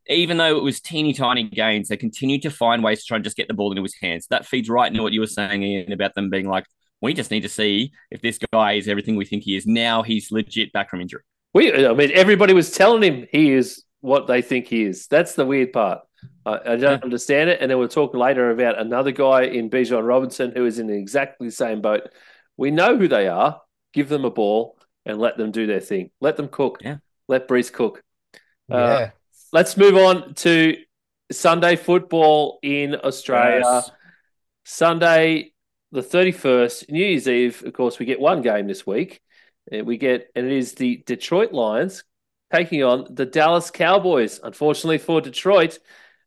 [0.07, 3.23] even though it was teeny tiny gains, they continued to find ways to try and
[3.23, 4.27] just get the ball into his hands.
[4.29, 6.65] That feeds right into what you were saying, Ian, about them being like,
[7.01, 9.67] we just need to see if this guy is everything we think he is.
[9.67, 11.21] Now he's legit back from injury.
[11.53, 15.07] we, I mean, everybody was telling him he is what they think he is.
[15.07, 15.99] That's the weird part.
[16.45, 17.59] I, I don't understand it.
[17.61, 21.47] And then we'll talk later about another guy in Bijan Robinson who is in exactly
[21.47, 22.09] the same boat.
[22.55, 23.61] We know who they are.
[23.93, 26.11] Give them a ball and let them do their thing.
[26.21, 26.79] Let them cook.
[26.81, 26.97] Yeah.
[27.27, 28.03] Let Breece cook.
[28.71, 29.09] Uh, Yeah.
[29.53, 30.75] Let's move on to
[31.31, 33.61] Sunday football in Australia.
[33.63, 33.91] Yes.
[34.65, 35.53] Sunday,
[35.91, 39.21] the 31st, New Year's Eve, of course, we get one game this week.
[39.73, 42.03] Uh, We get, and it is the Detroit Lions
[42.53, 44.39] taking on the Dallas Cowboys.
[44.43, 45.79] Unfortunately for Detroit,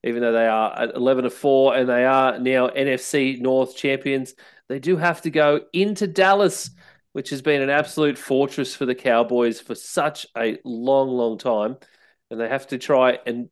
[0.02, 4.34] even though they are at 11 to 4 and they are now NFC North champions,
[4.68, 6.70] they do have to go into Dallas,
[7.12, 11.76] which has been an absolute fortress for the Cowboys for such a long, long time.
[12.30, 13.50] And they have to try and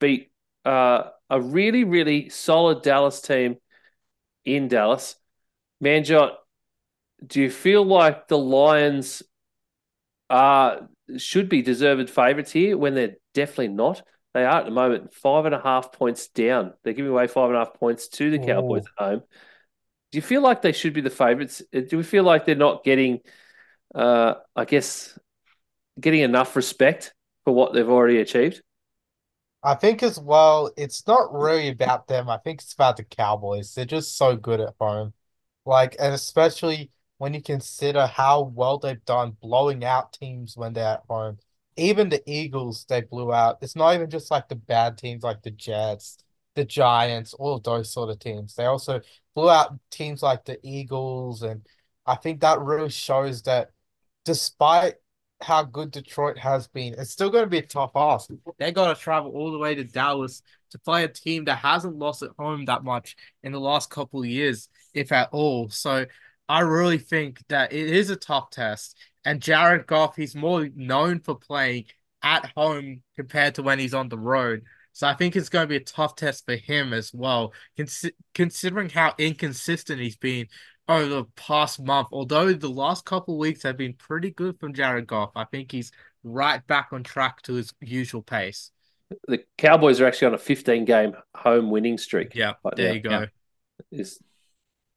[0.00, 0.30] beat
[0.64, 3.56] uh, a really, really solid Dallas team
[4.44, 5.16] in Dallas.
[5.82, 6.34] Manjot,
[7.26, 9.22] do you feel like the Lions
[10.30, 14.02] are should be deserved favourites here when they're definitely not?
[14.34, 16.72] They are at the moment five and a half points down.
[16.82, 19.22] They're giving away five and a half points to the Cowboys at home.
[20.10, 21.62] Do you feel like they should be the favourites?
[21.74, 23.20] Uh, Do we feel like they're not getting,
[23.94, 25.18] uh, I guess,
[26.00, 27.14] getting enough respect
[27.44, 28.62] for what they've already achieved?
[29.62, 32.28] I think as well, it's not really about them.
[32.28, 33.74] I think it's about the Cowboys.
[33.74, 35.12] They're just so good at home.
[35.64, 40.94] Like, and especially when you consider how well they've done blowing out teams when they're
[40.94, 41.38] at home.
[41.76, 43.58] Even the Eagles, they blew out.
[43.62, 46.18] It's not even just like the bad teams like the Jets,
[46.54, 48.54] the Giants, all those sort of teams.
[48.54, 49.00] They also
[49.34, 51.42] blew out teams like the Eagles.
[51.42, 51.66] And
[52.06, 53.70] I think that really shows that
[54.24, 54.94] despite
[55.40, 58.30] how good Detroit has been, it's still going to be a tough ask.
[58.58, 61.96] They got to travel all the way to Dallas to play a team that hasn't
[61.96, 65.68] lost at home that much in the last couple of years, if at all.
[65.68, 66.06] So
[66.48, 68.96] I really think that it is a tough test.
[69.24, 71.84] And Jared Goff, he's more known for playing
[72.22, 74.62] at home compared to when he's on the road.
[74.92, 78.12] So I think it's going to be a tough test for him as well, Consi-
[78.34, 80.46] considering how inconsistent he's been
[80.88, 82.08] over the past month.
[82.12, 85.72] Although the last couple of weeks have been pretty good from Jared Goff, I think
[85.72, 85.92] he's
[86.24, 88.70] right back on track to his usual pace.
[89.28, 92.34] The Cowboys are actually on a 15 game home winning streak.
[92.34, 92.94] Yeah, right there now.
[92.94, 93.26] you go.
[93.90, 94.18] Is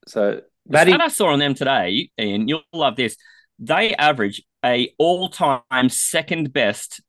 [0.07, 0.91] so The Matty.
[0.91, 3.17] stat I saw on them today, and you'll love this.
[3.59, 7.01] They average a all-time second best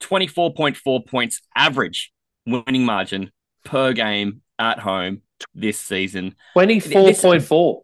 [0.00, 2.12] 24.4 points average
[2.46, 3.30] winning margin
[3.64, 5.22] per game at home
[5.54, 6.34] this season.
[6.52, 7.82] Twenty four point four.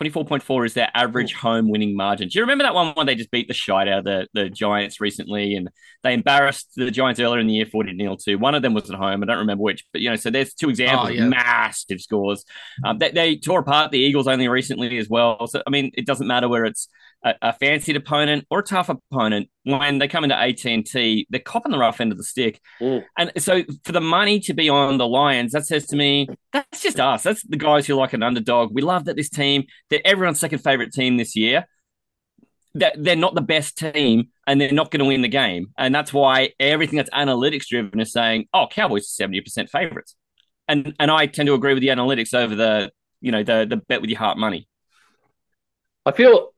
[0.00, 2.28] 24.4 is their average home winning margin.
[2.28, 4.50] Do you remember that one when they just beat the shite out of the, the
[4.50, 5.68] Giants recently and
[6.02, 8.38] they embarrassed the Giants earlier in the year 40 0 2?
[8.38, 9.22] One of them was at home.
[9.22, 11.28] I don't remember which, but you know, so there's two examples Oh, yeah.
[11.28, 12.44] massive scores.
[12.84, 15.46] Um, they, they tore apart the Eagles only recently as well.
[15.46, 16.88] So, I mean, it doesn't matter whether it's
[17.24, 19.48] a, a fancied opponent or a tough opponent.
[19.66, 22.60] When they come into AT&T, they're copping the rough end of the stick.
[22.80, 23.04] Mm.
[23.18, 26.82] And so for the money to be on the Lions, that says to me, that's
[26.82, 27.24] just us.
[27.24, 28.72] That's the guys who like an underdog.
[28.72, 31.66] We love that this team, they're everyone's second favorite team this year.
[32.74, 35.72] That they're not the best team and they're not going to win the game.
[35.76, 40.14] And that's why everything that's analytics driven is saying, oh, Cowboys are 70% favorites.
[40.68, 43.78] And and I tend to agree with the analytics over the, you know, the the
[43.78, 44.68] bet with your heart money.
[46.04, 46.52] I feel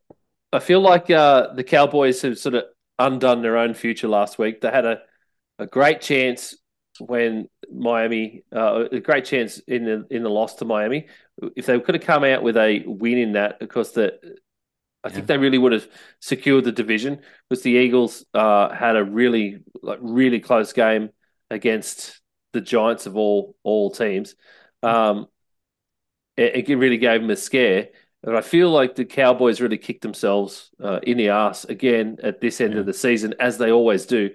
[0.53, 2.65] I feel like uh, the Cowboys have sort of
[2.99, 4.61] undone their own future last week.
[4.61, 5.01] They had a,
[5.59, 6.57] a great chance
[7.01, 11.07] when Miami, uh, a great chance in the in the loss to Miami.
[11.57, 14.19] If they could have come out with a win in that, of course, the
[15.05, 15.89] I think they really would have
[16.21, 17.21] secured the division.
[17.49, 21.11] Because the Eagles uh, had a really like really close game
[21.51, 22.21] against
[22.53, 24.35] the Giants of all all teams.
[24.83, 25.29] Um,
[26.37, 27.89] it, it really gave them a scare.
[28.25, 32.41] And I feel like the Cowboys really kicked themselves uh, in the ass again at
[32.41, 34.31] this end of the season, as they always do.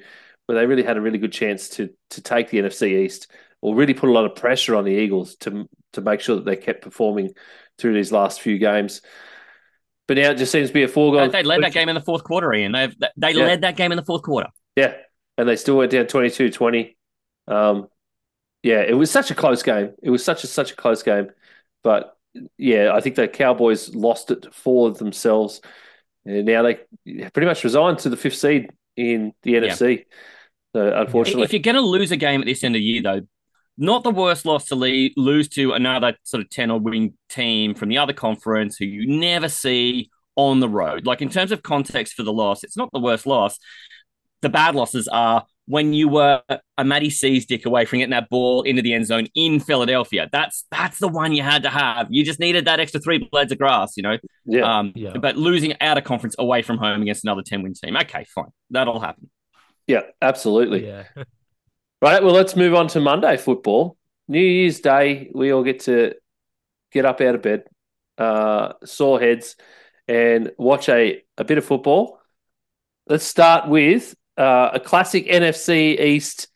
[0.47, 3.29] But they really had a really good chance to to take the NFC East,
[3.61, 6.45] or really put a lot of pressure on the Eagles to to make sure that
[6.45, 7.31] they kept performing
[7.77, 9.01] through these last few games.
[10.07, 11.31] But now it just seems to be a foregone.
[11.31, 12.73] They led that game in the fourth quarter, Ian.
[12.73, 13.45] They've, they Yeah.
[13.45, 14.49] led that game in the fourth quarter.
[14.75, 14.95] Yeah,
[15.37, 16.97] and they still went down 22-20.
[17.47, 17.87] Um,
[18.63, 19.93] yeah, it was such a close game.
[20.01, 21.29] It was such a such a close game,
[21.83, 22.17] but
[22.57, 25.61] yeah, I think the Cowboys lost it for themselves,
[26.25, 30.05] and now they pretty much resigned to the fifth seed in the NFC.
[30.75, 33.01] So unfortunately, If you're going to lose a game at this end of the year,
[33.01, 33.21] though,
[33.77, 37.73] not the worst loss to le- lose to another sort of 10 or win team
[37.75, 41.05] from the other conference who you never see on the road.
[41.05, 43.59] Like in terms of context for the loss, it's not the worst loss.
[44.41, 46.41] The bad losses are when you were
[46.77, 50.27] a Matty C's dick away from getting that ball into the end zone in Philadelphia.
[50.31, 52.07] That's that's the one you had to have.
[52.09, 54.17] You just needed that extra three blades of grass, you know.
[54.45, 54.79] Yeah.
[54.79, 58.25] Um, But losing out of conference away from home against another 10 win team, okay,
[58.35, 59.29] fine, that'll happen.
[59.87, 60.85] yeah, absolutely.
[60.87, 61.03] Yeah.
[62.01, 62.21] Right.
[62.21, 63.95] Well, let's move on to Monday football.
[64.27, 66.15] New Year's Day, we all get to
[66.91, 67.63] get up out of bed,
[68.17, 69.55] uh, sore heads,
[70.09, 72.19] and watch a, a bit of football.
[73.07, 76.47] Let's start with uh, a classic NFC East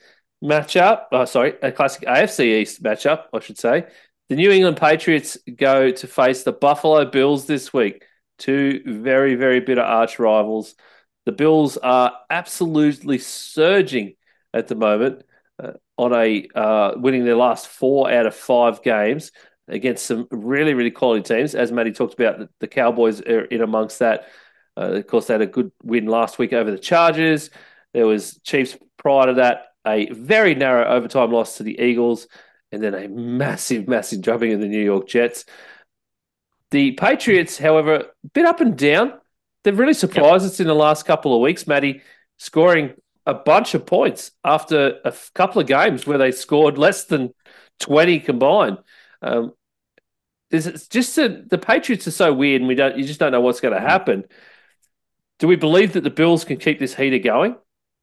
[0.43, 1.05] matchup.
[1.11, 3.85] Oh, sorry, a classic AFC East matchup, I should say.
[4.29, 8.03] The New England Patriots go to face the Buffalo Bills this week.
[8.37, 10.75] Two very, very bitter arch rivals.
[11.25, 14.15] The Bills are absolutely surging
[14.53, 15.23] at the moment
[15.61, 19.31] uh, on a uh, winning their last four out of five games
[19.67, 21.55] against some really, really quality teams.
[21.55, 24.27] As Matty talked about, the, the Cowboys are in amongst that.
[24.77, 27.49] Uh, of course, they had a good win last week over the Chargers.
[27.93, 32.27] There was Chiefs prior to that, a very narrow overtime loss to the Eagles,
[32.71, 35.45] and then a massive, massive drubbing of the New York Jets.
[36.71, 39.13] The Patriots, however, a bit up and down.
[39.63, 42.01] They've really surprised us in the last couple of weeks, Matty,
[42.37, 42.93] scoring
[43.25, 47.33] a bunch of points after a f- couple of games where they scored less than
[47.79, 48.77] 20 combined.
[49.21, 49.53] Um,
[50.49, 53.41] it's just a, the Patriots are so weird, and we don't you just don't know
[53.41, 54.23] what's going to happen.
[55.39, 57.55] Do we believe that the Bills can keep this heater going?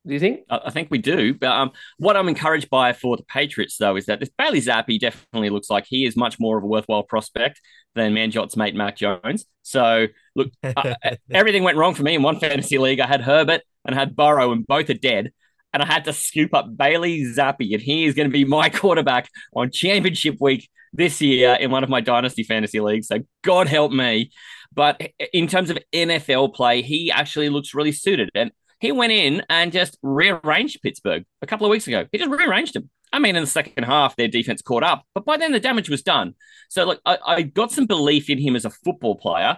[0.07, 0.41] Do you think?
[0.51, 1.35] I I think we do.
[1.35, 5.01] But um, what I'm encouraged by for the Patriots, though, is that this Bailey Zappe
[5.01, 7.61] definitely looks like he is much more of a worthwhile prospect
[7.95, 9.47] than Manjot's mate Mac Jones.
[9.63, 10.95] So look, uh,
[11.31, 13.01] everything went wrong for me in one fantasy league.
[13.01, 15.33] I had Herbert and I had Burrow, and both are dead.
[15.73, 18.69] And I had to scoop up Bailey Zappe, and he is going to be my
[18.71, 23.09] quarterback on championship week this year in one of my dynasty fantasy leagues.
[23.09, 24.31] So God help me.
[24.75, 25.01] But
[25.33, 28.31] in terms of NFL play, he actually looks really suited.
[28.35, 32.07] And he went in and just rearranged Pittsburgh a couple of weeks ago.
[32.13, 32.91] He just rearranged them.
[33.13, 35.89] I mean, in the second half, their defense caught up, but by then the damage
[35.89, 36.35] was done.
[36.69, 39.57] So, look, I, I got some belief in him as a football player.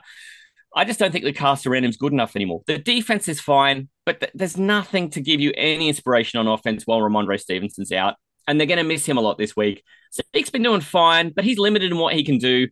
[0.74, 2.62] I just don't think the cast around him's good enough anymore.
[2.66, 6.82] The defense is fine, but th- there's nothing to give you any inspiration on offense
[6.84, 8.16] while Rhamondre Stevenson's out.
[8.46, 9.82] And they're going to miss him a lot this week.
[10.12, 12.68] Zeke's been doing fine, but he's limited in what he can do.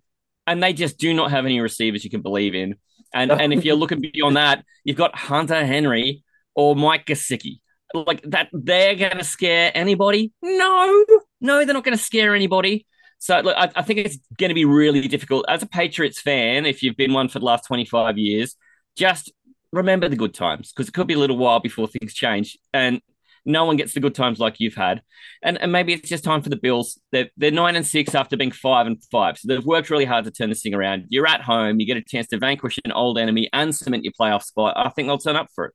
[0.47, 2.77] And they just do not have any receivers you can believe in.
[3.15, 7.61] And and if you're looking beyond that, you've got Hunter Henry or Mike Gesicki.
[7.95, 10.33] Like that, they're going to scare anybody?
[10.43, 11.05] No,
[11.41, 12.87] no, they're not going to scare anybody.
[13.19, 16.67] So look, I, I think it's going to be really difficult as a Patriots fan.
[16.67, 18.57] If you've been one for the last 25 years,
[18.97, 19.33] just
[19.73, 22.59] remember the good times because it could be a little while before things change.
[22.73, 23.01] And
[23.45, 25.03] no one gets the good times like you've had.
[25.43, 26.99] And, and maybe it's just time for the Bills.
[27.13, 29.39] They're, they're nine and six after being five and five.
[29.39, 31.07] So they've worked really hard to turn this thing around.
[31.09, 34.13] You're at home, you get a chance to vanquish an old enemy and cement your
[34.19, 34.75] playoff spot.
[34.77, 35.73] I think they'll turn up for it.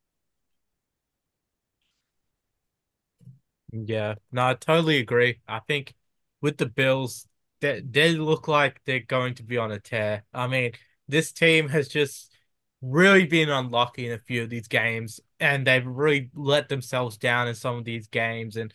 [3.71, 5.41] Yeah, no, I totally agree.
[5.47, 5.93] I think
[6.41, 7.27] with the Bills,
[7.61, 10.23] they, they look like they're going to be on a tear.
[10.33, 10.71] I mean,
[11.07, 12.31] this team has just
[12.81, 17.47] really been unlucky in a few of these games, and they've really let themselves down
[17.47, 18.55] in some of these games.
[18.55, 18.73] And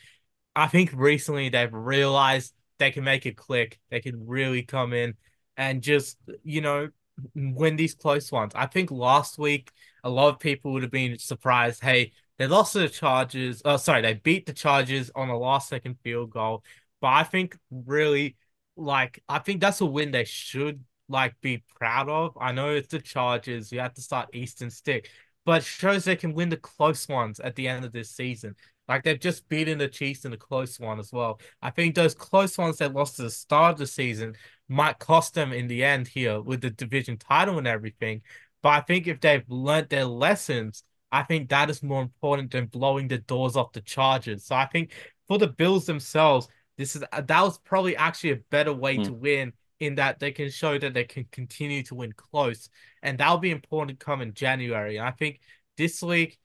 [0.56, 3.78] I think recently they've realized they can make it click.
[3.90, 5.14] They can really come in
[5.56, 6.88] and just, you know,
[7.34, 8.52] win these close ones.
[8.54, 9.70] I think last week
[10.02, 11.82] a lot of people would have been surprised.
[11.82, 13.62] Hey, they lost to the Chargers.
[13.64, 16.64] Oh, sorry, they beat the Chargers on a last second field goal.
[17.00, 18.36] But I think really,
[18.76, 22.36] like, I think that's a win they should like be proud of.
[22.40, 23.70] I know it's the Chargers.
[23.70, 25.10] You have to start Easton Stick,
[25.44, 28.54] but shows they can win the close ones at the end of this season.
[28.88, 31.40] Like they've just beaten the Chiefs in a close one as well.
[31.62, 34.34] I think those close ones they lost at the start of the season
[34.68, 38.22] might cost them in the end here with the division title and everything.
[38.62, 42.66] But I think if they've learned their lessons, I think that is more important than
[42.66, 44.44] blowing the doors off the Chargers.
[44.46, 44.92] So I think
[45.28, 49.04] for the Bills themselves, this is that was probably actually a better way mm.
[49.04, 49.52] to win
[49.84, 52.68] in that they can show that they can continue to win close,
[53.02, 54.96] and that'll be important come in January.
[54.96, 55.40] And I think
[55.76, 56.38] this week,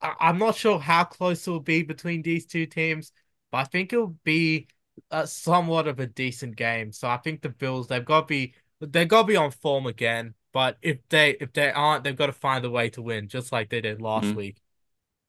[0.00, 3.12] I- I'm not sure how close it will be between these two teams,
[3.50, 4.68] but I think it'll be
[5.10, 6.92] a, somewhat of a decent game.
[6.92, 9.86] So I think the Bills they've got to be they've got to be on form
[9.86, 10.34] again.
[10.52, 13.52] But if they if they aren't, they've got to find a way to win, just
[13.52, 14.36] like they did last mm-hmm.
[14.36, 14.60] week.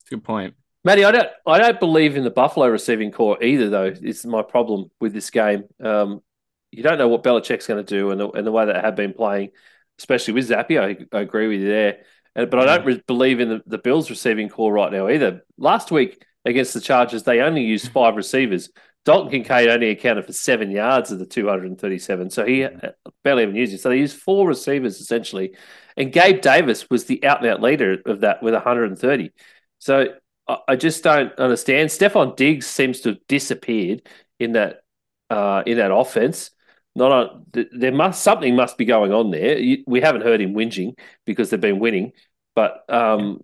[0.10, 0.56] Good point.
[0.86, 3.70] Matty, I don't, I don't believe in the Buffalo receiving corps either.
[3.70, 5.66] Though Is my problem with this game.
[5.80, 6.22] Um,
[6.72, 8.96] you don't know what Belichick's going to do and the, and the way that have
[8.96, 9.50] been playing,
[9.98, 10.80] especially with Zappe.
[10.80, 12.00] I, I agree with you there.
[12.36, 12.88] but I don't mm-hmm.
[12.88, 15.44] re- believe in the, the Bills receiving corps right now either.
[15.58, 17.94] Last week against the Chargers, they only used mm-hmm.
[17.94, 18.70] five receivers.
[19.06, 22.86] Dalton Kincaid only accounted for seven yards of the 237, so he mm-hmm.
[22.86, 23.80] uh, barely even used it.
[23.80, 25.56] So they used four receivers essentially,
[25.98, 29.32] and Gabe Davis was the out and out leader of that with 130.
[29.80, 30.06] So
[30.48, 31.90] I, I just don't understand.
[31.90, 34.08] Stefon Diggs seems to have disappeared
[34.40, 34.82] in that
[35.30, 36.52] uh, in that offense
[36.96, 39.60] not on, there must something must be going on there.
[39.86, 42.14] We haven't heard him whinging because they've been winning,
[42.56, 43.42] but um,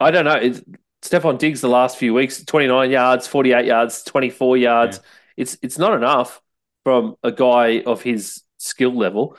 [0.00, 0.36] I don't know.
[0.36, 0.62] It's,
[1.02, 4.98] Stefon Diggs the last few weeks, twenty nine yards, forty eight yards, twenty four yards.
[4.98, 5.42] Yeah.
[5.42, 6.42] It's it's not enough
[6.84, 9.36] from a guy of his skill level.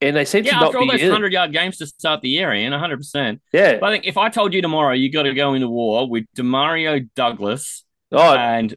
[0.00, 2.22] And they seem yeah, to not after all be those hundred yard games to start
[2.22, 3.40] the year, Ian, hundred percent.
[3.52, 6.08] Yeah, but I think if I told you tomorrow you got to go into war
[6.08, 8.74] with Demario Douglas oh, and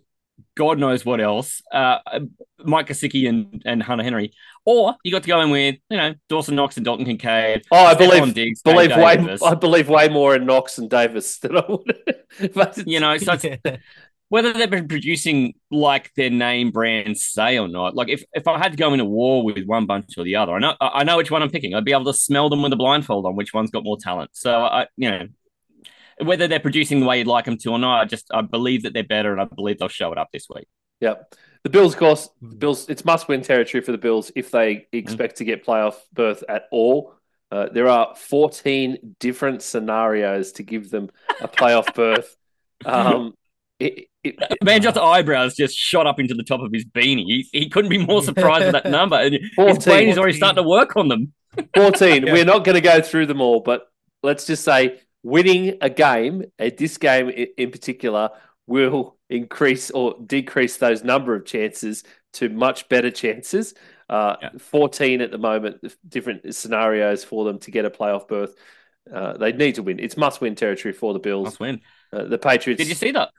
[0.56, 2.00] God knows what else, uh,
[2.64, 4.32] Mike Gesicki and, and Hunter Henry.
[4.66, 7.64] Or you got to go in with, you know, Dawson Knox and Dalton Kincaid.
[7.72, 11.58] Oh, I believe, Diggs, believe way, I believe way more in Knox and Davis than
[11.58, 12.54] I would.
[12.54, 13.38] but, you know, so
[14.30, 17.96] whether they've been producing like their name brands say or not.
[17.96, 20.54] Like if, if I had to go into war with one bunch or the other,
[20.54, 21.76] I know I know which one I'm picking.
[21.76, 24.32] I'd be able to smell them with a blindfold on which one's got more talent.
[24.34, 25.28] So I, you know,
[26.22, 28.84] whether they're producing the way you'd like them to or not, I just I believe
[28.84, 30.68] that they're better, and I believe they'll show it up this week.
[31.02, 31.36] Yep.
[31.64, 32.90] The Bills, of course, the Bills.
[32.90, 35.38] It's must-win territory for the Bills if they expect mm.
[35.38, 37.14] to get playoff berth at all.
[37.52, 41.10] Uh, there are 14 different scenarios to give them
[41.42, 42.36] a playoff berth.
[42.86, 43.34] Um,
[43.80, 47.26] it, it, Man, just eyebrows just shot up into the top of his beanie.
[47.26, 49.16] He, he couldn't be more surprised with that number.
[49.16, 51.34] And 14, his brain is already starting to work on them.
[51.76, 52.24] 14.
[52.28, 52.34] yeah.
[52.34, 53.88] We're not going to go through them all, but
[54.24, 58.30] let's just say winning a game, at this game in particular,
[58.68, 63.74] will increase or decrease those number of chances to much better chances.
[64.08, 64.50] Uh, yeah.
[64.60, 68.54] 14 at the moment, different scenarios for them to get a playoff berth.
[69.12, 70.00] Uh, they need to win.
[70.00, 71.46] It's must win territory for the Bills.
[71.46, 71.82] Must win.
[72.14, 72.78] Uh, the Patriots.
[72.78, 73.32] Did you see that?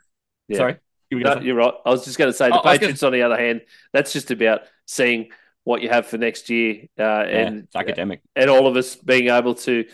[0.49, 0.59] Yeah.
[0.59, 0.77] Sorry.
[1.11, 1.75] You no, you're right.
[1.85, 3.09] I was just going to say the oh, Patriots, gonna...
[3.09, 3.61] on the other hand,
[3.93, 5.29] that's just about seeing
[5.63, 9.29] what you have for next year, uh, and it's academic, and all of us being
[9.29, 9.85] able to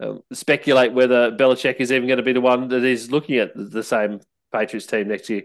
[0.00, 3.52] um, speculate whether Belichick is even going to be the one that is looking at
[3.54, 4.20] the same
[4.52, 5.44] Patriots team next year.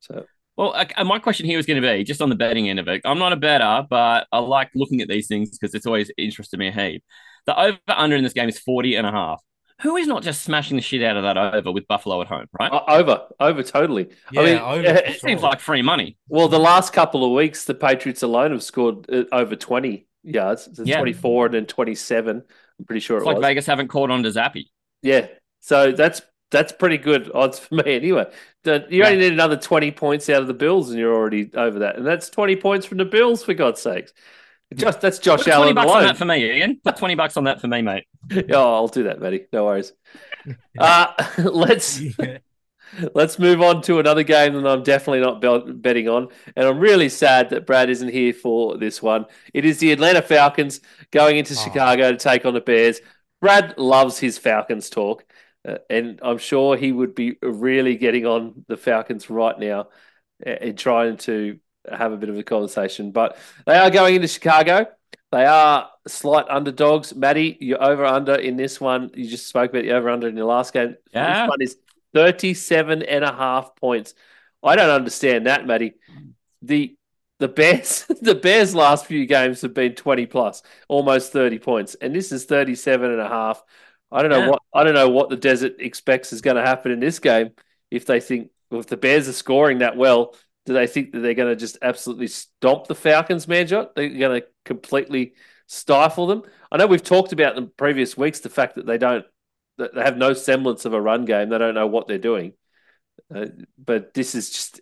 [0.00, 0.24] So.
[0.56, 2.88] Well, uh, my question here is going to be just on the betting end of
[2.88, 3.02] it.
[3.04, 6.58] I'm not a bettor, but I like looking at these things because it's always interested
[6.58, 7.04] me a heap.
[7.46, 9.40] The over under in this game is 40 and a half.
[9.82, 12.46] Who is not just smashing the shit out of that over with Buffalo at home,
[12.58, 12.72] right?
[12.72, 14.08] Uh, over, over totally.
[14.32, 16.16] Yeah, I mean, over, it seems like free money.
[16.28, 20.68] Well, the last couple of weeks, the Patriots alone have scored uh, over 20 yards.
[20.74, 20.98] So yeah.
[20.98, 22.42] 24 and then 27.
[22.78, 23.44] I'm pretty sure it's it like was.
[23.44, 24.66] Vegas haven't caught on to Zappe.
[25.02, 25.26] Yeah.
[25.60, 28.26] So that's that's pretty good odds for me anyway.
[28.64, 31.80] The- You only need another 20 points out of the Bills and you're already over
[31.80, 31.96] that.
[31.96, 34.12] And that's 20 points from the Bills, for God's sakes.
[34.74, 36.06] Just That's Josh Put 20 Allen bucks on alone.
[36.08, 36.80] that for me, Ian.
[36.84, 38.04] Put 20 bucks on that for me, mate.
[38.30, 39.46] Yeah, I'll do that, Matty.
[39.52, 39.92] No worries.
[40.78, 42.02] Uh, let's
[43.14, 46.78] let's move on to another game that I'm definitely not be- betting on, and I'm
[46.78, 49.26] really sad that Brad isn't here for this one.
[49.54, 50.80] It is the Atlanta Falcons
[51.10, 53.00] going into Chicago to take on the Bears.
[53.40, 55.24] Brad loves his Falcons talk,
[55.66, 59.88] uh, and I'm sure he would be really getting on the Falcons right now
[60.46, 61.58] uh, and trying to
[61.90, 63.12] have a bit of a conversation.
[63.12, 63.36] But
[63.66, 64.86] they are going into Chicago.
[65.30, 67.14] They are slight underdogs.
[67.14, 69.10] Matty, you're over under in this one.
[69.14, 70.96] You just spoke about the over under in your last game.
[71.12, 71.42] Yeah.
[71.42, 71.76] This one is
[72.14, 74.14] 37 and a half points.
[74.62, 75.94] I don't understand that, Matty.
[76.62, 76.96] The
[77.38, 81.94] the Bears the Bears last few games have been 20 plus, almost 30 points.
[81.96, 83.62] And this is 37 and a half.
[84.10, 84.48] I don't know Yeah.
[84.50, 87.52] what I don't know what the desert expects is going to happen in this game
[87.90, 90.34] if they think if the Bears are scoring that well,
[90.66, 93.94] do they think that they're going to just absolutely stomp the Falcons, Manjot?
[93.94, 95.34] They're going to completely
[95.66, 96.42] stifle them.
[96.70, 99.24] I know we've talked about in previous weeks the fact that they don't
[99.78, 101.48] they have no semblance of a run game.
[101.48, 102.52] They don't know what they're doing.
[103.34, 103.46] Uh,
[103.78, 104.80] but this is just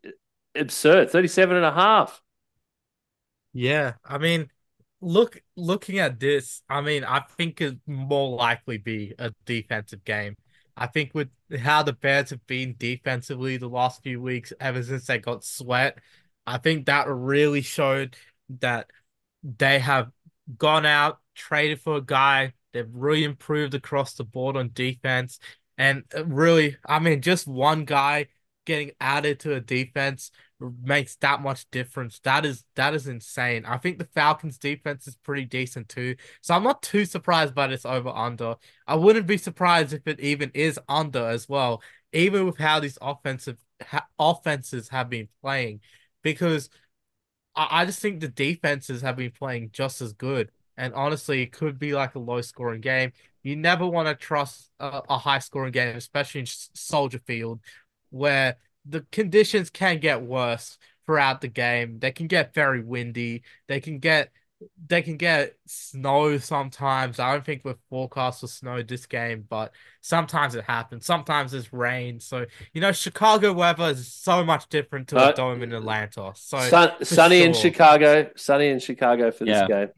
[0.55, 1.11] absurd.
[1.11, 2.22] 37 and a half.
[3.53, 4.51] Yeah, I mean,
[5.01, 10.36] look, looking at this, I mean, I think it more likely be a defensive game.
[10.76, 11.28] I think with
[11.59, 15.99] how the Bears have been defensively the last few weeks, ever since they got Sweat,
[16.47, 18.16] I think that really showed
[18.61, 18.90] that
[19.42, 20.11] they have
[20.59, 22.53] gone out, traded for a guy.
[22.77, 25.39] They've really improved across the board on defense.
[25.79, 28.27] And uh, really, I mean, just one guy
[28.66, 30.31] getting added to a defense
[30.83, 32.18] makes that much difference.
[32.20, 33.64] That is that is insane.
[33.64, 36.16] I think the Falcons defense is pretty decent too.
[36.43, 38.57] So I'm not too surprised by this over under.
[38.87, 42.99] I wouldn't be surprised if it even is under as well, even with how these
[43.01, 45.81] offensive ha- offenses have been playing
[46.22, 46.68] because
[47.55, 50.51] I, I just think the defenses have been playing just as good.
[50.77, 53.12] And honestly, it could be like a low scoring game.
[53.43, 57.61] You never want to trust a, a high scoring game, especially in Soldier Field,
[58.11, 61.99] where the conditions can get worse throughout the game.
[61.99, 63.43] They can get very windy.
[63.68, 64.31] They can get
[64.89, 67.18] they can get snow sometimes.
[67.18, 71.05] I don't think we're forecast for snow this game, but sometimes it happens.
[71.05, 72.20] Sometimes it's rain.
[72.20, 76.33] So you know, Chicago weather is so much different to Uh, a dome in Atlanta.
[76.35, 77.53] So Sun, for sunny in.
[77.53, 78.31] Chicago.
[78.37, 79.66] Sunny in Chicago for this Yeah.
[79.68, 79.89] game.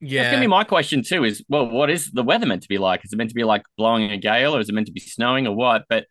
[0.00, 0.22] Yeah.
[0.22, 1.24] That's gonna be my question too.
[1.24, 3.04] Is well, what is the weather meant to be like?
[3.04, 5.00] Is it meant to be like blowing a gale, or is it meant to be
[5.00, 5.84] snowing, or what?
[5.88, 6.06] But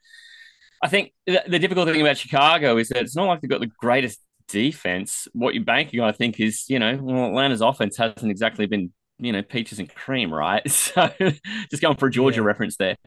[0.81, 3.61] I think the, the difficult thing about Chicago is that it's not like they've got
[3.61, 5.27] the greatest defense.
[5.33, 8.91] What you're banking on, I think, is you know, well, Atlanta's offense hasn't exactly been
[9.19, 10.63] you know peaches and cream, right?
[10.71, 11.09] So
[11.69, 12.97] just going for a Georgia reference there,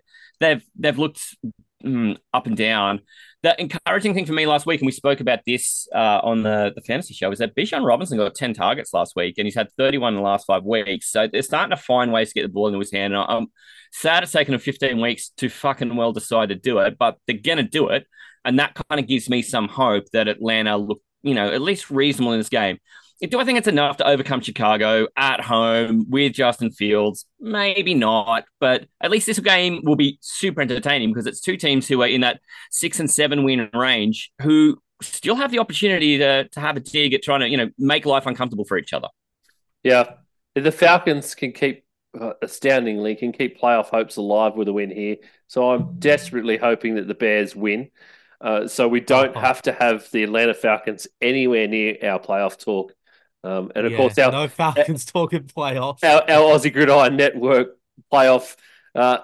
[0.40, 1.36] they've they've looked
[1.84, 3.00] mm, up and down.
[3.42, 6.72] The encouraging thing for me last week, and we spoke about this uh, on the,
[6.74, 9.72] the fantasy show, is that Bijan Robinson got 10 targets last week and he's had
[9.78, 11.10] 31 in the last five weeks.
[11.10, 13.14] So they're starting to find ways to get the ball into his hand.
[13.14, 13.46] And I'm
[13.92, 17.38] sad it's taken him 15 weeks to fucking well decide to do it, but they're
[17.38, 18.06] going to do it.
[18.44, 21.90] And that kind of gives me some hope that Atlanta look, you know, at least
[21.90, 22.78] reasonable in this game.
[23.28, 27.26] Do I think it's enough to overcome Chicago at home with Justin Fields?
[27.38, 31.86] Maybe not, but at least this game will be super entertaining because it's two teams
[31.86, 32.40] who are in that
[32.70, 37.12] six and seven win range who still have the opportunity to, to have a dig
[37.12, 39.08] at trying to, you know, make life uncomfortable for each other.
[39.82, 40.14] Yeah.
[40.54, 41.84] The Falcons can keep,
[42.18, 45.16] uh, astoundingly, can keep playoff hopes alive with a win here.
[45.46, 47.90] So I'm desperately hoping that the Bears win.
[48.40, 52.94] Uh, so we don't have to have the Atlanta Falcons anywhere near our playoff talk.
[53.44, 56.02] Um, and of Yeah, course, our, no Falcons talking playoffs.
[56.02, 57.76] our, our Aussie Gridiron Network
[58.12, 58.56] playoff.
[58.94, 59.18] Uh,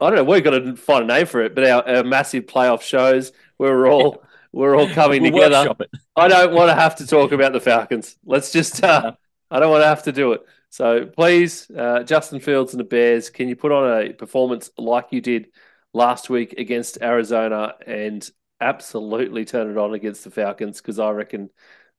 [0.00, 0.24] I don't know.
[0.24, 3.32] We've got to find a name for it, but our, our massive playoff shows.
[3.58, 5.74] We're all we're all coming We'll together.
[6.16, 8.16] I don't want to have to talk about the Falcons.
[8.24, 8.82] Let's just.
[8.82, 9.12] Uh,
[9.50, 10.42] I don't want to have to do it.
[10.70, 15.06] So please, uh, Justin Fields and the Bears, can you put on a performance like
[15.10, 15.48] you did
[15.94, 18.28] last week against Arizona and
[18.60, 20.80] absolutely turn it on against the Falcons?
[20.80, 21.48] Because I reckon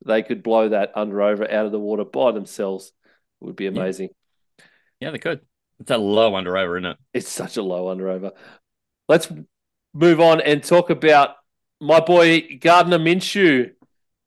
[0.05, 2.91] they could blow that under over out of the water by themselves.
[3.41, 4.09] It would be amazing.
[4.99, 5.41] Yeah, they could.
[5.79, 6.97] It's a low under over, isn't it?
[7.13, 8.31] It's such a low under over.
[9.07, 9.31] Let's
[9.93, 11.35] move on and talk about
[11.79, 13.71] my boy Gardner Minshew.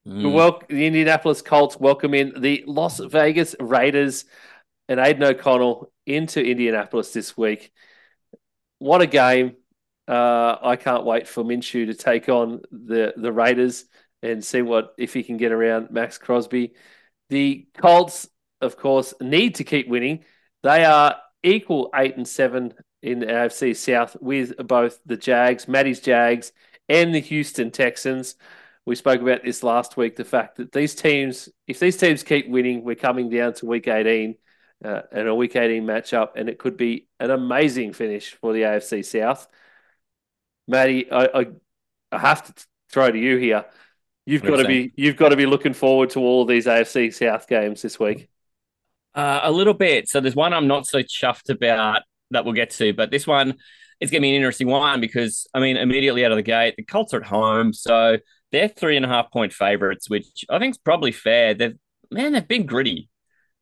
[0.05, 0.33] The, Mm.
[0.33, 4.25] wel- the Indianapolis Colts welcome in the Las Vegas Raiders
[4.89, 7.71] and Aidan O'Connell into Indianapolis this week.
[8.81, 9.55] What a game.
[10.09, 13.85] Uh, I can't wait for Minshew to take on the, the Raiders
[14.23, 16.75] and see what if he can get around Maxx Crosby.
[17.29, 18.29] The Colts,
[18.61, 20.25] of course, need to keep winning.
[20.63, 26.01] They are equal eight and seven in the AFC South with both the Jags, Matty's
[26.01, 26.53] Jags,
[26.89, 28.37] and the Houston Texans.
[28.85, 30.17] We spoke about this last week.
[30.17, 33.89] The fact that these teams, if these teams keep winning, we're coming down to week
[33.89, 34.37] 18
[34.85, 38.63] uh, and a week 18 matchup, and it could be an amazing finish for the
[38.63, 39.47] AFC South.
[40.69, 41.47] Matty, I, I,
[42.11, 43.65] I have to throw to you here.
[44.25, 47.13] You've got to be you've got to be looking forward to all of these AFC
[47.13, 48.29] South games this week.
[49.15, 50.09] Uh, a little bit.
[50.09, 53.55] So there's one I'm not so chuffed about that we'll get to, but this one
[54.01, 56.75] is going to be an interesting one because I mean, immediately out of the gate,
[56.77, 58.19] the Colts are at home, so
[58.53, 61.55] they're three and a half point favorites, which I think is probably fair.
[61.55, 61.77] They've
[62.11, 63.09] man, they've been gritty.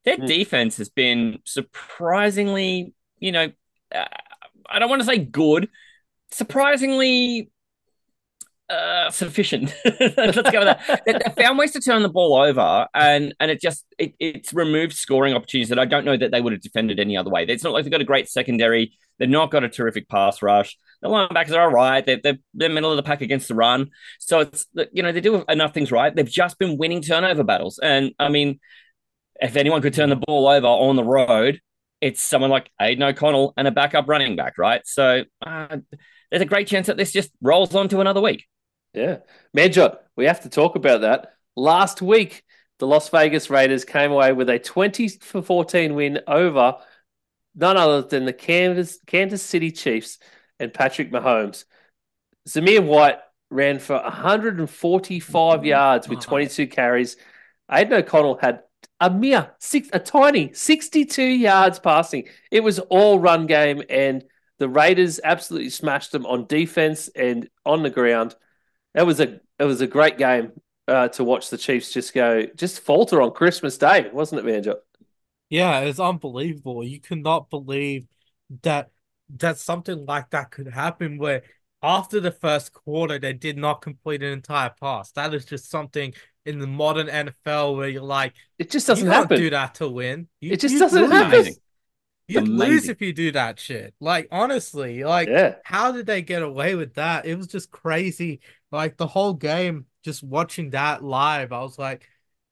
[0.04, 0.26] Their mm.
[0.26, 3.50] defense has been surprisingly, you know,
[3.94, 4.04] uh,
[4.68, 5.68] I don't want to say good,
[6.30, 7.50] surprisingly
[8.70, 9.74] uh, sufficient.
[10.00, 11.02] Let's go with that.
[11.04, 14.94] they, found ways to turn the ball over, and and it just it, it's removed
[14.94, 17.44] scoring opportunities that I don't know that they would have defended any other way.
[17.44, 18.92] It's not like they've got a great secondary.
[19.18, 20.76] They've not got a terrific pass rush.
[21.02, 22.04] The linebackers are all right.
[22.04, 23.90] They're, they're, they're middle of the pack against the run.
[24.18, 26.14] So it's you know they do enough things right.
[26.14, 28.60] They've just been winning turnover battles, and I mean,
[29.40, 31.60] if anyone could turn the ball over on the road,
[32.00, 34.80] it's someone like Aidan O'Connell and a backup running back, right?
[34.86, 35.78] So uh,
[36.30, 38.46] there's a great chance that this just rolls on to another week.
[38.92, 39.18] Yeah.
[39.54, 41.34] Major, we have to talk about that.
[41.56, 42.44] Last week,
[42.78, 46.76] the Las Vegas Raiders came away with a 20 for 14 win over
[47.54, 50.18] none other than the Kansas, Kansas City Chiefs
[50.58, 51.64] and Patrick Mahomes.
[52.48, 53.18] Zamir White
[53.50, 57.16] ran for 145 yards with 22 carries.
[57.70, 58.62] Aidan O'Connell had
[59.00, 62.28] a mere six, a tiny 62 yards passing.
[62.50, 64.24] It was all run game, and
[64.58, 68.34] the Raiders absolutely smashed them on defense and on the ground.
[68.94, 70.52] It was a it was a great game
[70.88, 74.76] uh, to watch the Chiefs just go just falter on Christmas Day, wasn't it, Manjo?
[75.48, 76.84] Yeah, it's unbelievable.
[76.84, 78.06] You cannot believe
[78.62, 78.90] that
[79.36, 81.42] that something like that could happen where
[81.82, 85.12] after the first quarter they did not complete an entire pass.
[85.12, 86.12] That is just something
[86.44, 89.38] in the modern NFL where you're like, it just doesn't happen.
[89.38, 90.28] Do that to win.
[90.40, 91.54] You, it just doesn't happen.
[92.30, 93.94] You'd lose if you do that shit.
[94.00, 95.56] Like honestly, like yeah.
[95.64, 97.26] how did they get away with that?
[97.26, 98.40] It was just crazy.
[98.70, 102.06] Like the whole game, just watching that live, I was like,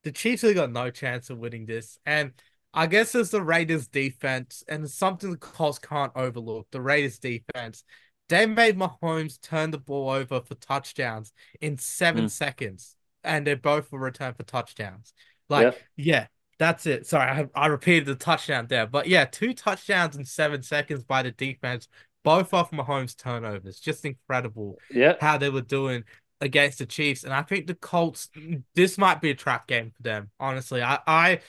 [0.04, 1.98] the Chiefs have got no chance of winning this.
[2.04, 2.32] And
[2.74, 6.68] I guess it's the Raiders defense, and it's something the Colts can't overlook.
[6.70, 7.84] The Raiders defense.
[8.28, 12.30] They made Mahomes turn the ball over for touchdowns in seven mm.
[12.30, 15.14] seconds, and they both were returned for touchdowns.
[15.48, 16.26] Like, yeah, yeah
[16.58, 17.06] that's it.
[17.06, 18.86] Sorry, I, I repeated the touchdown there.
[18.86, 21.88] But yeah, two touchdowns in seven seconds by the defense
[22.24, 23.80] both off Mahomes turnovers.
[23.80, 25.14] Just incredible yeah.
[25.20, 26.04] how they were doing
[26.40, 27.24] against the Chiefs.
[27.24, 28.28] And I think the Colts,
[28.74, 30.30] this might be a trap game for them.
[30.38, 31.40] Honestly, I, I,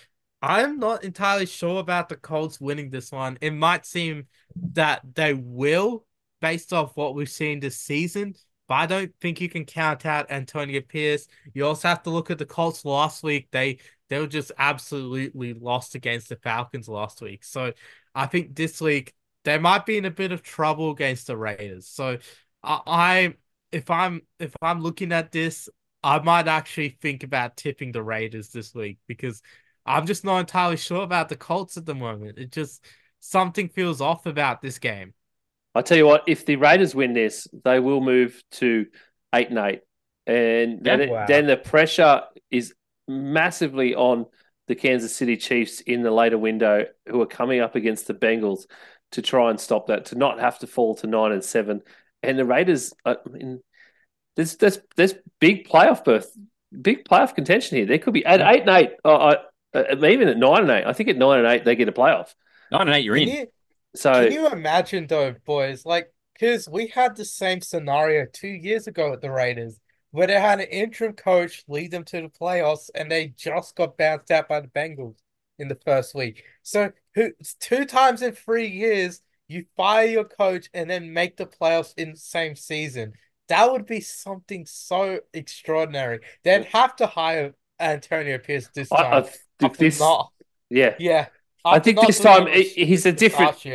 [0.42, 3.38] I'm not entirely sure about the Colts winning this one.
[3.42, 4.28] It might seem
[4.74, 6.06] that they will,
[6.42, 8.36] based off what we've seen this season.
[8.70, 11.28] But I don't think you can count out Antonio Pierce.
[11.54, 13.48] You also have to look at the Colts last week.
[13.52, 13.80] They
[14.10, 17.44] they were just absolutely lost against the Falcons last week.
[17.44, 17.74] So
[18.14, 19.14] I think this week
[19.46, 21.88] they might be in a bit of trouble against the Raiders.
[21.88, 22.18] So
[22.64, 23.34] I, I
[23.72, 25.70] if I'm if I'm looking at this,
[26.04, 29.42] I might actually think about tipping the Raiders this week because
[29.86, 32.38] I'm just not entirely sure about the Colts at the moment.
[32.38, 32.84] It just
[33.20, 35.14] something feels off about this game.
[35.76, 38.88] I tell you what, if the Raiders win this, they will move to
[39.34, 39.82] eight and eight,
[40.26, 41.26] and then, it, wow.
[41.28, 42.74] then the pressure is
[43.10, 44.28] massively on
[44.68, 48.68] the Kansas City Chiefs in the later window, who are coming up against the Bengals
[49.12, 51.82] to try and stop that, to not have to fall to nine and seven.
[52.22, 53.62] And the Raiders, I mean,
[54.36, 56.32] there's there's there's big playoff berth,
[56.80, 57.88] big playoff contention here.
[57.88, 59.36] There could be at eight and eight, uh,
[59.74, 60.86] uh, even at nine and eight.
[60.86, 62.34] I think at nine and eight they get a playoff.
[62.72, 63.36] Nine and eight, you're can in.
[63.36, 63.48] You,
[63.96, 65.86] so can you imagine though, boys?
[65.86, 69.80] Like, because we had the same scenario two years ago at the Raiders,
[70.12, 73.98] where they had an interim coach lead them to the playoffs, and they just got
[73.98, 75.18] bounced out by the Bengals
[75.58, 76.44] in the first week.
[76.64, 81.46] So who two times in three years you fire your coach and then make the
[81.46, 83.14] playoffs in the same season.
[83.50, 86.20] That would be something so extraordinary.
[86.44, 89.26] They'd have to hire Antonio Pierce this time.
[89.62, 90.32] I, I this, not,
[90.70, 91.28] yeah, yeah.
[91.66, 93.66] I, I think this time he's a different.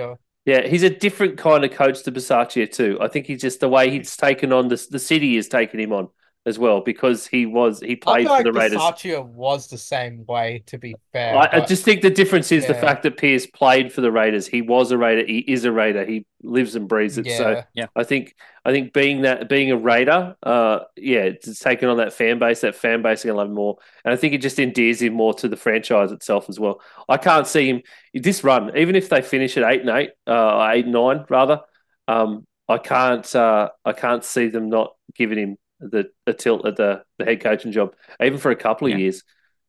[0.46, 2.98] Yeah, he's a different kind of coach to Bisaccia too.
[3.00, 5.92] I think he's just the way he's taken on the the city has taken him
[5.92, 6.08] on.
[6.46, 8.78] As well because he was he I played feel for like the Raiders.
[8.78, 11.36] Bisaccia was the same way, to be fair.
[11.36, 14.46] I, I just think the difference is the fact that Pierce played for the Raiders.
[14.46, 15.24] He was a Raider.
[15.26, 16.04] He is a Raider.
[16.04, 17.26] He lives and breathes it.
[17.30, 17.64] So Yeah.
[17.74, 17.86] Yeah.
[17.96, 18.34] I think
[18.64, 22.60] I think being that being a Raider, uh, yeah, it's taking on that fan base.
[22.60, 25.14] That fan base are gonna love him more, and I think it just endears him
[25.14, 26.80] more to the franchise itself as well.
[27.08, 27.82] I can't see him
[28.12, 31.60] this run, even if they finish at eight and eight, uh, eight and nine rather.
[32.06, 35.56] Um, I can't uh, I can't see them not giving him
[35.90, 38.98] the, the tilt at the, the head coaching job, even for a couple of Yeah.
[38.98, 39.22] years.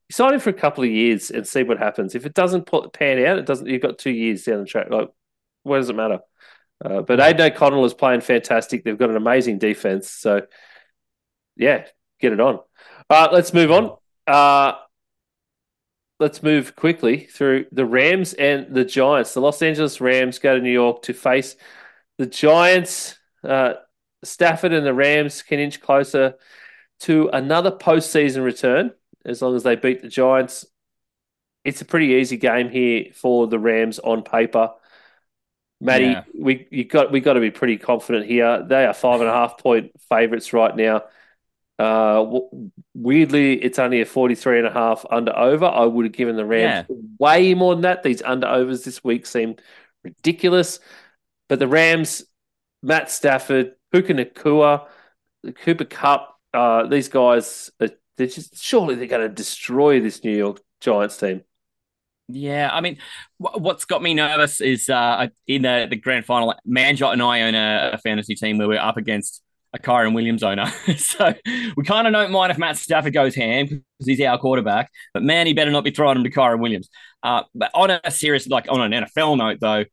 [0.10, 2.14] You sign him for a couple of years and see what happens.
[2.14, 3.68] If it doesn't put, pan out, it doesn't.
[3.68, 4.90] You've got two years down the track.
[4.90, 5.10] Like,
[5.64, 6.20] what does it matter?
[6.84, 8.84] Uh, but Aidan O'Connell is playing fantastic.
[8.84, 10.10] They've got an amazing defense.
[10.10, 10.42] So,
[11.56, 11.86] yeah,
[12.20, 12.56] get it on.
[12.56, 12.66] All
[13.10, 13.96] right, let's move on.
[14.28, 14.74] Uh,
[16.20, 19.34] let's move quickly through the Rams and the Giants.
[19.34, 21.56] The Los Angeles Rams go to New York to face
[22.18, 23.18] the Giants.
[23.44, 23.74] Uh,
[24.26, 26.36] Stafford and the Rams can inch closer
[27.02, 28.92] to another postseason return
[29.26, 30.66] as long as they beat the Giants.
[31.64, 34.72] It's a pretty easy game here for the Rams on paper.
[35.82, 36.24] Matty, Yeah.
[36.40, 38.64] we you got we got to be pretty confident here.
[38.68, 41.04] They are five and a half point favorites right now.
[41.78, 45.66] Uh, w- weirdly, it's only a 43 and a half under over.
[45.66, 46.88] I would have given the Rams
[47.20, 48.04] way more than that.
[48.04, 49.56] These under overs this week seem
[50.04, 50.80] ridiculous.
[51.50, 52.24] But the Rams,
[52.82, 59.28] Matt Stafford, Puka the Cooper Kupp, uh, these guys, uh, they're just surely they're going
[59.28, 61.44] to destroy this New York Giants team.
[62.28, 62.98] Yeah, I mean,
[63.38, 67.42] wh- what's got me nervous is uh, in the, the grand final, Manjot and I
[67.42, 70.66] own a, a fantasy team where we're up against a Kyren Williams owner.
[70.98, 71.34] so
[71.76, 75.22] we kind of don't mind if Matt Stafford goes ham because he's our quarterback, but
[75.22, 76.90] man, he better not be throwing him to Kyren Williams.
[77.22, 79.84] Uh, but on a serious, like on an NFL note, though,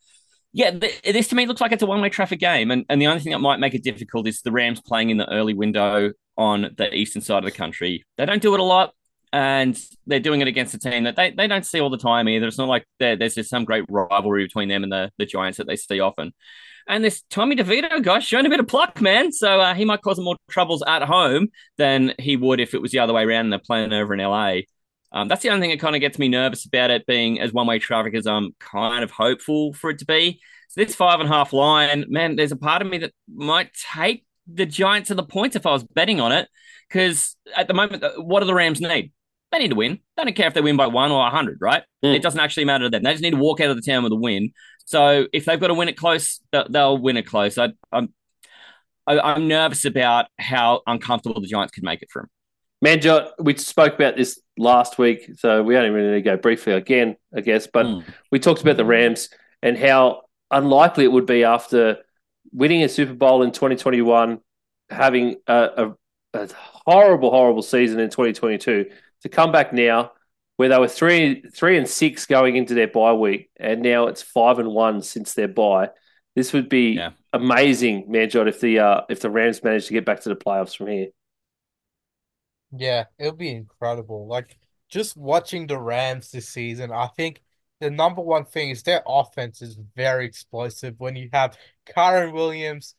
[0.52, 2.70] yeah, th- this to me looks like it's a one way traffic game.
[2.70, 5.16] And, and the only thing that might make it difficult is the Rams playing in
[5.16, 8.04] the early window on the eastern side of the country.
[8.16, 8.92] They don't do it a lot
[9.32, 12.28] and they're doing it against a team that they, they don't see all the time
[12.28, 12.46] either.
[12.46, 15.66] It's not like there's just some great rivalry between them and the, the Giants that
[15.66, 16.32] they see often.
[16.86, 19.32] And this Tommy DeVito guy showing a bit of pluck, man.
[19.32, 21.48] So uh, he might cause more troubles at home
[21.78, 24.20] than he would if it was the other way around and they're playing over in
[24.20, 24.62] LA.
[25.12, 27.52] Um, that's the only thing that kind of gets me nervous about it being as
[27.52, 30.40] one way traffic as I'm kind of hopeful for it to be.
[30.68, 33.70] So this five and a half line, man, there's a part of me that might
[33.74, 36.48] take the Giants to the points if I was betting on it.
[36.88, 39.12] Because at the moment, uh, what do the Rams need?
[39.50, 39.98] They need to win.
[40.16, 41.82] They don't care if they win by one or 100, right?
[42.02, 42.14] Mm.
[42.14, 43.02] It doesn't actually matter to them.
[43.02, 44.52] They just need to walk out of the town with a win.
[44.86, 47.58] So if they've got to win it close, they'll, win it close.
[47.58, 48.12] I, I'm
[49.06, 52.30] I, I'm nervous about how uncomfortable the Giants could make it for them.
[52.82, 56.72] Manjot, we spoke about this last week, so we only really need to go briefly
[56.72, 57.66] again, I guess.
[57.66, 58.04] But Mm.
[58.30, 59.28] we talked about the Rams
[59.62, 61.98] and how unlikely it would be after
[62.52, 64.40] winning a Super Bowl in 2021,
[64.90, 65.94] having a,
[66.34, 66.48] a, a
[66.86, 68.90] horrible, horrible season in 2022,
[69.22, 70.12] to come back now
[70.56, 74.22] where they were three, three and six going into their bye week, and now it's
[74.22, 75.88] five and one since their bye.
[76.34, 77.10] This would be Yeah.
[77.32, 80.76] amazing, Manjot, if the uh, if the Rams manage to get back to the playoffs
[80.76, 81.08] from here.
[82.76, 84.26] Yeah, it'll be incredible.
[84.26, 84.56] Like
[84.88, 87.42] just watching the Rams this season, I think
[87.80, 90.94] the number one thing is their offense is very explosive.
[90.98, 91.56] When you have
[91.86, 92.94] Kyren Williams,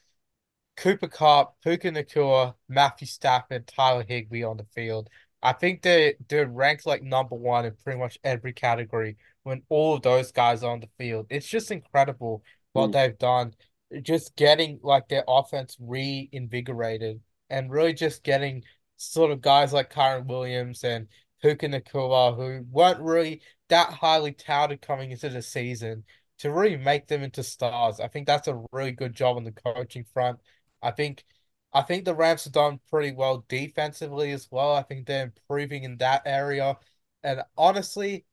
[0.78, 5.10] Cooper Kupp, Puka Nacua, Matthew Stafford, Tyler Higbee on the field.
[5.42, 9.96] I think they they're ranked like number one in pretty much every category when all
[9.96, 11.28] of those guys are on the field.
[11.30, 12.44] It's just incredible
[12.74, 12.94] what Mm.
[12.94, 13.54] they've done.
[14.02, 18.64] Just getting like their offense reinvigorated and really just getting
[19.12, 21.08] sort of guys like Kyren Williams and
[21.42, 26.04] Puka Nacua who weren't really that highly touted coming into the season
[26.40, 28.00] to really make them into stars.
[28.00, 30.40] I think that's a really good job on the coaching front.
[30.82, 31.24] I think
[31.74, 34.76] I think the Rams have done pretty well defensively as well.
[34.76, 36.78] I think they're improving in that area.
[37.24, 38.26] And honestly,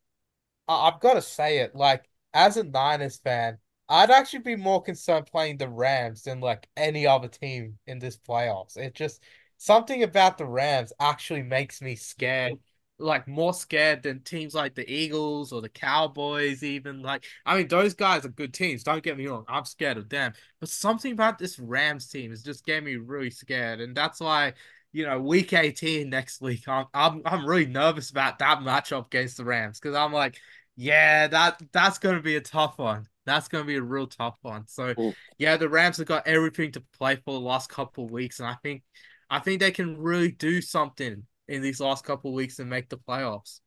[0.68, 3.58] I- I've got to say it, like as a Niners fan,
[3.88, 8.16] I'd actually be more concerned playing the Rams than like any other team in this
[8.18, 8.76] playoffs.
[8.76, 9.22] It just
[9.60, 12.54] something about the Rams actually makes me scared,
[12.98, 17.02] like more scared than teams like the Eagles or the Cowboys, even.
[17.02, 18.82] Like, I mean, those guys are good teams.
[18.82, 19.44] Don't get me wrong.
[19.48, 20.32] I'm scared of them.
[20.60, 23.82] But something about this Rams team is just getting me really scared.
[23.82, 24.54] And that's why,
[24.92, 29.36] you know, week 18 next week, I'm I'm I'm really nervous about that matchup against
[29.36, 29.78] the Rams.
[29.78, 30.40] Because I'm like,
[30.74, 33.06] yeah, that that's gonna be a tough one.
[33.26, 34.66] That's gonna be a real tough one.
[34.68, 35.12] So Ooh.
[35.36, 38.48] yeah, the Rams have got everything to play for the last couple of weeks, and
[38.48, 38.84] I think
[39.30, 42.88] I think they can really do something in these last couple of weeks and make
[42.88, 43.60] the playoffs.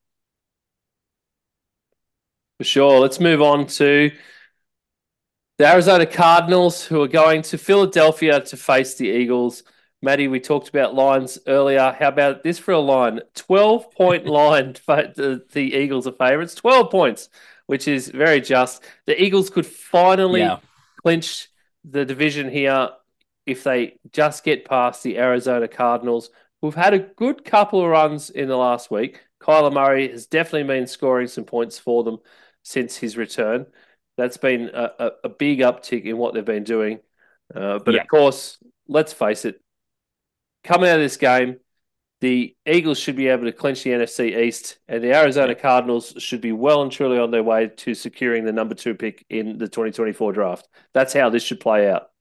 [2.58, 3.00] For sure.
[3.00, 4.12] Let's move on to
[5.58, 9.64] the Arizona Cardinals, who are going to Philadelphia to face the Eagles.
[10.02, 11.96] Matty, we talked about lines earlier.
[11.98, 13.22] How about this for a line?
[13.36, 14.74] 12 point line.
[14.86, 16.56] The, the Eagles are favourites.
[16.56, 17.30] 12 points,
[17.68, 18.84] which is very just.
[19.06, 20.60] The Eagles could finally Yeah.
[21.02, 21.50] clinch
[21.86, 22.90] the division here
[23.46, 26.30] if they just get past the Arizona Cardinals.
[26.62, 29.22] We've had a good couple of runs in the last week.
[29.42, 32.20] Kyler Murray has definitely been scoring some points for them
[32.64, 33.66] since his return.
[34.16, 37.00] That's been a, a, a big uptick in what they've been doing.
[37.54, 38.02] Uh, but Yeah.
[38.02, 39.62] of course, let's face it,
[40.64, 41.58] coming out of this game,
[42.22, 46.40] the Eagles should be able to clinch the NFC East, and the Arizona Cardinals should
[46.40, 49.68] be well and truly on their way to securing the number two pick in the
[49.68, 50.70] 2024 draft.
[50.94, 52.13] That's how this should play out.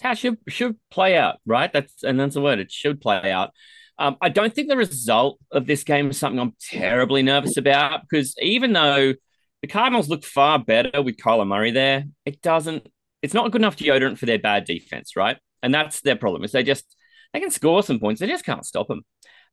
[0.00, 1.72] How should should play out, right?
[1.72, 2.58] That's and that's the word.
[2.58, 3.50] It should play out.
[3.98, 8.02] Um, I don't think the result of this game is something I'm terribly nervous about
[8.02, 9.14] because even though
[9.62, 12.88] the Cardinals look far better with Kyler Murray there, it doesn't.
[13.22, 15.38] It's not good enough deodorant for their bad defense, right?
[15.62, 16.44] And that's their problem.
[16.44, 16.96] Is they just
[17.32, 19.02] they can score some points, they just can't stop them.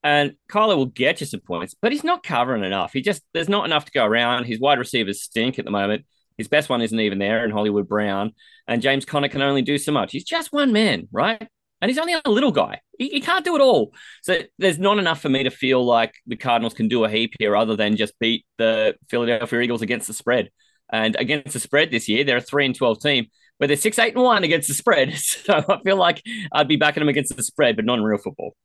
[0.04, 2.94] And Kyler will get you some points, but he's not covering enough.
[2.94, 4.46] He just there's not enough to go around.
[4.46, 6.06] His wide receivers stink at the moment.
[6.42, 8.32] His best one isn't even there in Hollywood Brown,
[8.68, 10.12] and James Conner can only do so much.
[10.12, 11.40] He's just one man, right?
[11.80, 12.82] And he's only a little guy.
[12.98, 13.94] He, he can't do it all.
[14.24, 17.36] So there's not enough for me to feel like the Cardinals can do a heap
[17.38, 20.50] here other than just beat the Philadelphia Eagles against the spread.
[20.92, 23.28] And against the spread this year, they're a three and twelve team,
[23.60, 25.14] but they're six, eight, and one against the spread.
[25.18, 28.18] So I feel like I'd be backing them against the spread, but not in real
[28.18, 28.56] football.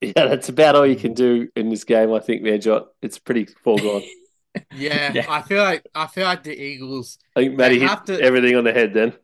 [0.00, 2.86] Yeah, that's about all you can do in this game, I think, there, Jot.
[3.02, 4.04] It's pretty foregone.
[4.72, 5.26] Yeah, Yeah.
[5.28, 7.18] I feel like I feel like the Eagles.
[7.36, 9.14] I think Matty hit have to- everything on the head then.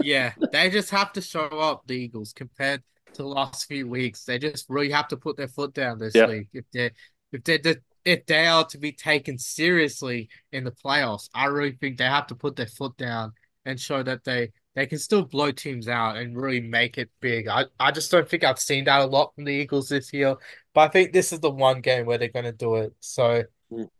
[0.00, 1.86] Yeah, they just have to show up.
[1.86, 2.82] The Eagles compared
[3.14, 6.14] to the last few weeks, they just really have to put their foot down this
[6.14, 6.90] week if they
[7.32, 11.28] if they if they are to be taken seriously in the playoffs.
[11.34, 13.32] I really think they have to put their foot down
[13.64, 17.48] and show that they they can still blow teams out and really make it big.
[17.48, 20.36] I, I just don't think I've seen that a lot from the Eagles this year,
[20.74, 22.94] but I think this is the one game where they're going to do it.
[23.00, 23.42] So.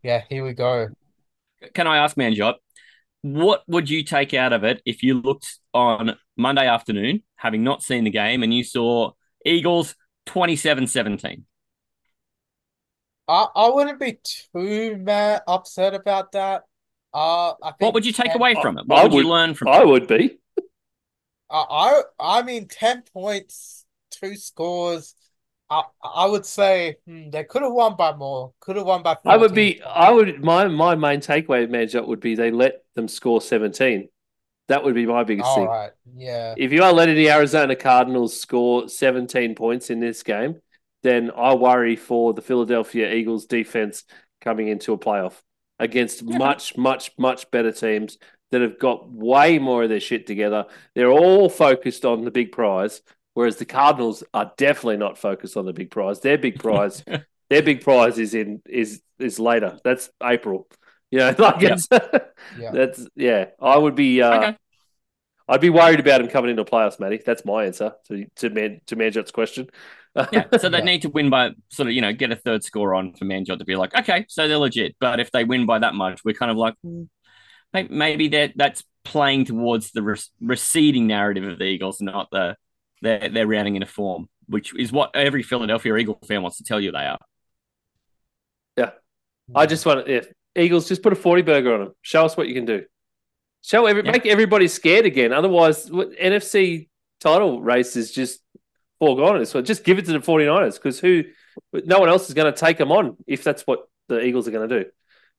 [0.03, 0.87] Yeah, here we go.
[1.73, 2.55] Can I ask Manjot,
[3.21, 7.83] what would you take out of it if you looked on Monday afternoon, having not
[7.83, 9.11] seen the game, and you saw
[9.45, 9.95] Eagles
[10.25, 11.45] 27 17?
[13.27, 16.63] I, I wouldn't be too mad upset about that.
[17.13, 18.85] Uh, I think What would you take 10 away from it?
[18.89, 19.87] I What would would- you learn from I it?
[19.87, 20.39] would be.
[21.51, 21.65] I
[22.19, 25.15] I I mean ten points, two scores.
[25.69, 28.53] I I would say hmm, they could have won by more.
[28.59, 29.17] Could have won by.
[29.25, 29.81] I would be.
[29.81, 30.43] I would.
[30.43, 34.09] My my main takeaway, Manjot, would be they let them score seventeen.
[34.69, 35.65] That would be my biggest All thing.
[35.65, 35.91] right.
[36.15, 36.53] Yeah.
[36.55, 40.61] If you are letting the Arizona Cardinals score 17 points in this game,
[41.01, 44.03] then I worry for the Philadelphia Eagles defense
[44.41, 45.33] coming into a playoff
[45.79, 48.19] against much, much, much better teams
[48.51, 50.65] that have got way more of their shit together.
[50.93, 53.01] They're all focused on the big prize,
[53.39, 56.19] whereas the Cardinals are definitely not focused on the big prize.
[56.19, 57.01] Their big prize,
[57.49, 59.79] their big prize is in is is later.
[59.81, 60.67] That's April.
[61.09, 61.73] You know, like Yeah.
[61.75, 61.87] it's
[62.59, 62.71] Yeah.
[62.73, 63.45] that's yeah.
[63.61, 64.57] I would be uh Okay.
[65.47, 67.21] I'd be worried about him coming into playoffs, Matty.
[67.25, 69.69] That's my answer to to Man to Manjot's question.
[70.33, 70.83] Yeah, so they Yeah.
[70.83, 73.59] need to win by sort of, you know, get a third score on for Manjot
[73.59, 74.97] to be like, okay, so they're legit.
[74.99, 77.03] But if they win by that much, we're kind of like, hmm,
[77.73, 82.57] maybe that that's playing towards the re- receding narrative of the Eagles, not the
[83.01, 86.79] they're they're rounding into form, which is what every Philadelphia Eagle fan wants to tell
[86.79, 87.19] you they are.
[88.77, 88.91] Yeah.
[89.55, 91.93] I just want to, if Eagles just put a forty burger on them.
[92.01, 92.85] Show us what you can do.
[93.61, 94.11] Show every Yeah.
[94.11, 95.33] make everybody scared again.
[95.33, 96.89] Otherwise, what, NFC
[97.19, 98.41] title race is just
[98.99, 99.45] foregone.
[99.45, 101.23] So just give it to the 49ers because who,
[101.73, 104.51] no one else is going to take them on if that's what the Eagles are
[104.51, 104.89] going to do.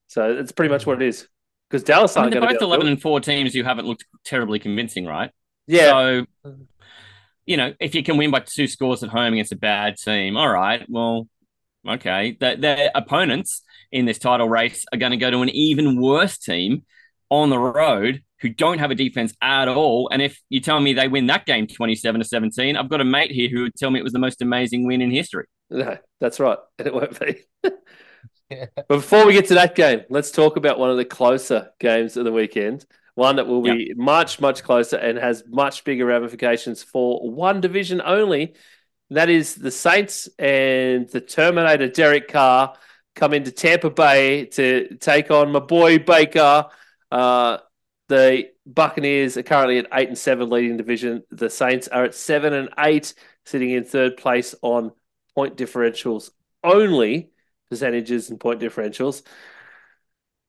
[0.09, 1.29] So it's pretty much what it is.
[1.69, 4.59] Because Dallas I mean, going to both eleven and four teams You haven't looked terribly
[4.59, 5.31] convincing, right?
[5.69, 6.57] Yeah, So,
[7.51, 10.37] you know, if you can win by two scores at home against a bad team,
[10.37, 11.27] all right, well,
[11.87, 12.37] okay.
[12.39, 16.39] The, their opponents in this title race are going to go to an even worse
[16.39, 16.85] team
[17.29, 20.09] on the road who don't have a defense at all.
[20.13, 23.05] And if you tell me they win that game 27 to 17, I've got a
[23.05, 25.47] mate here who would tell me it was the most amazing win in history.
[25.71, 26.59] No, that's right.
[26.79, 27.43] It won't be.
[28.49, 28.67] Yeah.
[28.75, 32.17] But before we get to that game, let's talk about one of the closer games
[32.17, 32.85] of the weekend.
[33.15, 38.01] One that will be much, much closer and has much bigger ramifications for one division
[38.05, 38.55] only.
[39.11, 42.77] That is the Saints and the Terminator Derek Carr
[43.17, 46.67] come into Tampa Bay to take on my boy Baker.
[47.11, 47.59] Uh,
[48.09, 51.23] the Buccaneers are currently at eight and seven, leading division.
[51.31, 54.93] The Saints are at seven and eight, sitting in third place on
[55.35, 56.31] point differentials
[56.63, 57.31] only,
[57.69, 59.23] percentages and point differentials.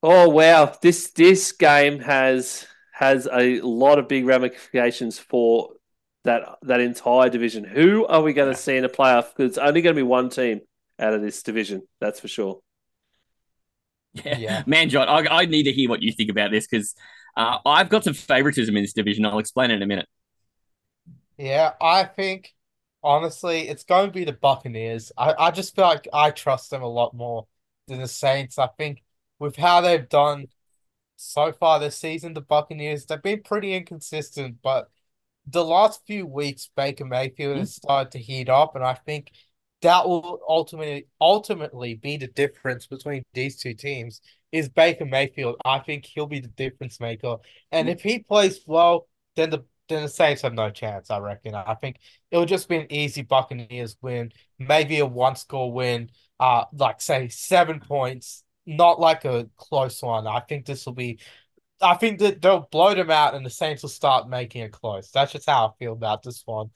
[0.03, 5.73] Oh wow, this this game has has a lot of big ramifications for
[6.23, 7.63] that that entire division.
[7.63, 9.29] Who are we going to see in a playoff?
[9.35, 10.61] Because it's only going to be one team
[10.99, 11.83] out of this division.
[11.99, 12.61] That's for sure.
[14.13, 14.37] Yeah.
[14.37, 14.63] Yeah.
[14.67, 16.95] Manjot, I, I need to hear what you think about this because
[17.37, 19.25] uh, I've got some favoritism in this division.
[19.25, 20.07] I'll explain it in a minute.
[21.37, 22.53] Yeah, I think
[23.03, 25.11] honestly, it's going to be the Buccaneers.
[25.17, 27.47] I, I just feel like I trust them a lot more
[27.87, 28.59] than the Saints.
[28.59, 29.03] I think
[29.41, 30.45] with how they've done
[31.15, 34.89] so far this season, the Buccaneers, they've been pretty inconsistent, but
[35.47, 39.31] the last few weeks, Baker Mayfield has started to heat up, and I think
[39.81, 44.21] that will ultimately ultimately be the difference between these two teams.
[44.51, 45.55] Is Baker Mayfield?
[45.65, 47.37] I think he'll be the difference maker,
[47.71, 51.09] and if he plays well, then the then the Saints have no chance.
[51.09, 51.55] I reckon.
[51.55, 51.97] I think
[52.29, 57.27] it'll just be an easy Buccaneers win, maybe a one score win, uh, like say
[57.29, 60.27] seven points, not like a close one.
[60.27, 61.19] I think this will be.
[61.81, 65.09] I think that they'll blow them out, and the Saints will start making it close.
[65.11, 66.69] That's just how I feel about this one.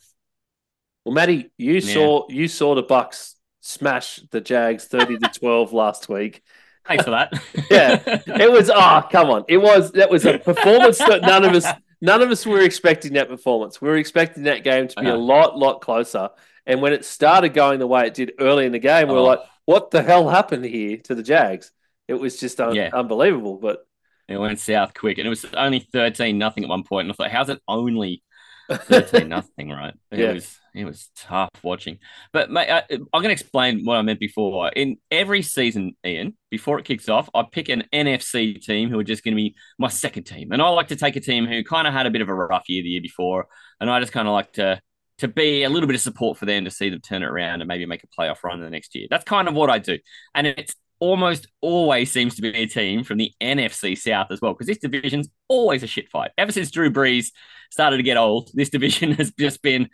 [1.03, 6.09] Well, Matty, you saw you saw the Bucks smash the Jags thirty to twelve last
[6.09, 6.41] week.
[6.88, 7.33] Thanks for that.
[7.69, 8.69] yeah, it was.
[8.73, 9.45] Oh, come on!
[9.47, 11.67] It was that was a performance that none of us
[12.01, 13.79] none of us were expecting that performance.
[13.81, 15.17] We were expecting that game to be a Uh-huh.
[15.19, 16.29] lot lot closer.
[16.67, 19.19] And when it started going the way it did early in the game, we were
[19.19, 19.23] Oh.
[19.23, 21.71] like, "What the hell happened here to the Jags?"
[22.08, 22.89] It was just un- Yeah.
[22.93, 23.58] unbelievable.
[23.58, 23.86] But
[24.28, 27.06] It went south quick, and it was only thirteen nothing at one point.
[27.06, 28.24] And I thought, how's it only
[28.70, 29.70] thirteen nothing?
[29.70, 29.93] Right?
[30.12, 30.34] It Yeah.
[30.34, 31.99] was it was tough watching.
[32.34, 34.68] But mate, I, I'm going to explain what I meant before.
[34.70, 39.03] In every season, Ian, before it kicks off, I pick an NFC team who are
[39.03, 41.64] just going to be my second team, and I like to take a team who
[41.64, 43.47] kind of had a bit of a rough year the year before,
[43.80, 44.82] and I just kind of like to.
[45.20, 47.62] To be a little bit of support for them to see them turn it around
[47.62, 49.08] and maybe make a playoff run in the next year.
[49.10, 49.97] That's kind of what I do.
[50.34, 54.54] And it's almost always seems to be a team from the NFC South as well,
[54.54, 56.32] because this division's always a shit fight.
[56.38, 57.28] Ever since Drew Brees
[57.72, 59.89] started to get old, this division has just been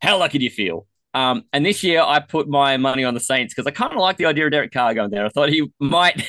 [0.00, 0.86] how lucky do you feel?
[1.14, 3.98] Um, and this year I put my money on the Saints because I kind of
[3.98, 5.24] like the idea of Derek Carr going there.
[5.24, 6.22] I thought he might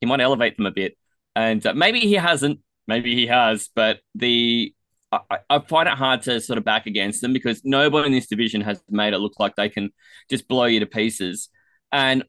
[0.00, 0.96] he might elevate them a bit,
[1.34, 4.74] and uh, maybe he hasn't, maybe he has, but the
[5.10, 8.26] I, I find it hard to sort of back against them because nobody in this
[8.26, 9.90] division has made it look like they can
[10.28, 11.48] just blow you to pieces.
[11.90, 12.24] And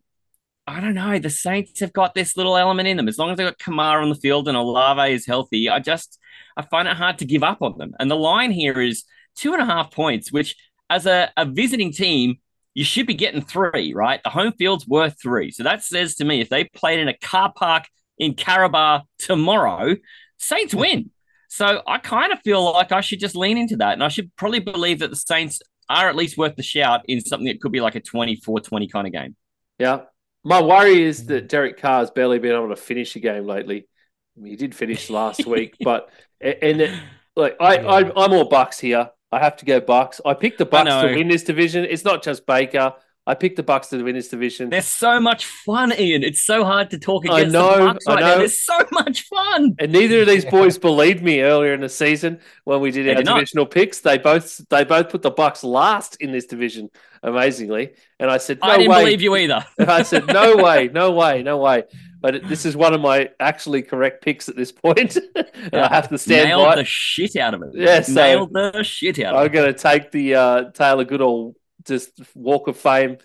[0.70, 1.18] I don't know.
[1.18, 3.08] The Saints have got this little element in them.
[3.08, 6.20] As long as they've got Kamara on the field and Olave is healthy, I just
[6.56, 7.94] I find it hard to give up on them.
[8.00, 9.04] And the line here is
[9.36, 10.56] two and a half points, which
[10.90, 12.38] as a, a visiting team,
[12.76, 14.22] you should be getting three, right?
[14.24, 15.50] The home field's worth three.
[15.50, 17.86] So that says to me, if they played in a car park
[18.20, 19.96] in Carabao tomorrow,
[20.38, 21.10] Saints win.
[21.48, 23.94] So I kind of feel like I should just lean into that.
[23.94, 27.22] And I should probably believe that the Saints are at least worth the shout in
[27.22, 29.36] something that could be like a 24 20 kind of game.
[29.80, 30.02] yeah,
[30.44, 31.28] my worry is hmm.
[31.28, 33.88] that Derek Carr's barely been able to finish a game lately.
[34.38, 36.10] I mean, he did finish last week, but
[36.42, 37.00] and it,
[37.36, 39.10] like I, I I'm all Bucks here.
[39.32, 40.22] I have to go Bucks.
[40.26, 41.86] I picked the Bucks to win this division.
[41.86, 42.94] It's not just Baker.
[43.30, 44.70] I picked the Bucks to win this division.
[44.72, 46.24] They're so much fun, Ian.
[46.24, 48.28] It's so hard to talk I against know, the Bucks I right now.
[48.32, 48.38] know.
[48.40, 49.76] They're so much fun.
[49.78, 53.12] And neither of these boys believed me earlier in the season when we did They
[53.12, 53.36] our did not.
[53.36, 54.00] divisional picks.
[54.02, 56.90] They both they both put the Bucks last in this division,
[57.22, 57.92] amazingly.
[58.20, 59.04] And I said, no I didn't way.
[59.04, 59.64] believe you either.
[59.78, 61.84] And I said, no way, no way, no way.
[62.22, 65.16] But this is one of my actually correct picks at this point.
[65.36, 67.70] and I have to stand Nailed by the shit out of it.
[67.76, 69.46] Yeah, so- Nailed the shit out of it.
[69.46, 71.56] I'm going to take the uh, Taylor Goodall
[71.86, 73.18] just walk of fame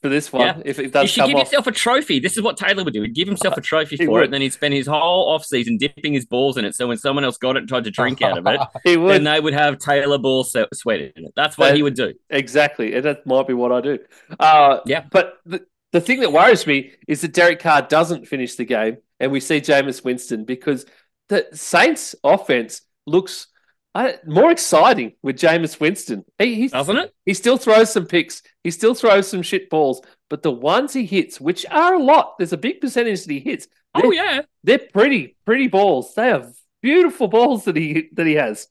[0.00, 0.62] for this one Yeah.
[0.64, 1.42] if it does should give off.
[1.46, 2.20] yourself a trophy.
[2.20, 3.02] This is what Taylor would do.
[3.02, 4.20] He'd give himself a trophy He for would.
[4.20, 6.76] it, and then he'd spend his whole offseason dipping his balls in it.
[6.76, 9.10] So when someone else got it and tried to drink out of it, He would.
[9.12, 11.32] then they would have Taylor ball sweat in it.
[11.34, 12.14] That's what That- he would do.
[12.30, 13.98] Exactly, and that might be what I do.
[14.38, 15.04] Uh, Yeah.
[15.10, 18.98] but the, the thing that worries me is that Derek Carr doesn't finish the game,
[19.18, 20.86] and we see Jameis Winston because
[21.28, 23.48] the Saints' offense looks
[23.94, 26.24] uh, more exciting with Jameis Winston.
[26.38, 27.14] He, he's, Doesn't it?
[27.24, 31.06] He still throws some picks, he still throws some shit balls, but the ones he
[31.06, 33.66] hits, which are a lot, there's a big percentage that he hits.
[33.94, 34.40] Oh they're- yeah.
[34.64, 36.14] they're pretty, pretty balls.
[36.14, 36.50] They are
[36.82, 38.68] beautiful balls that he that he has.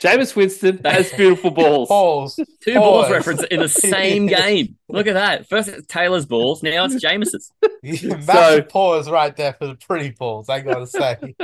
[0.00, 1.88] Jameis Winston has beautiful balls.
[1.88, 2.36] Balls.
[2.60, 3.10] Two balls Balls.
[3.10, 4.76] reference in the same game.
[4.88, 5.48] Look at that.
[5.48, 7.50] First it's Taylor's balls, now it's Jameson's.
[7.82, 11.34] Massive pause right there for the pretty balls, I gotta say.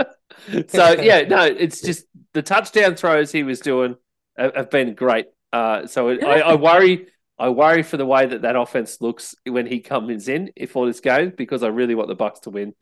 [0.69, 3.97] so yeah, no, it's just the touchdown throws he was doing
[4.37, 5.27] have, have been great.
[5.53, 9.35] Uh, so it, I, I worry, I worry for the way that that offense looks
[9.47, 12.51] when he comes in if all this goes because I really want the Bucks to
[12.51, 12.75] win.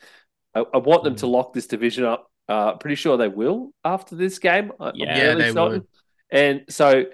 [0.54, 2.29] I, I want them to lock this division up.
[2.51, 4.72] Uh, pretty sure they will after this game.
[4.80, 5.72] I- I'm Yeah, fairly they certain.
[5.72, 5.86] would.
[6.32, 7.05] And so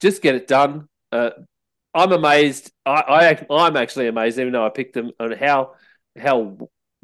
[0.00, 0.88] just get it done.
[1.12, 1.30] Uh,
[1.94, 2.72] I'm amazed.
[2.84, 3.02] I,
[3.50, 5.72] I I'm actually amazed, even though I picked them on how
[6.18, 6.56] how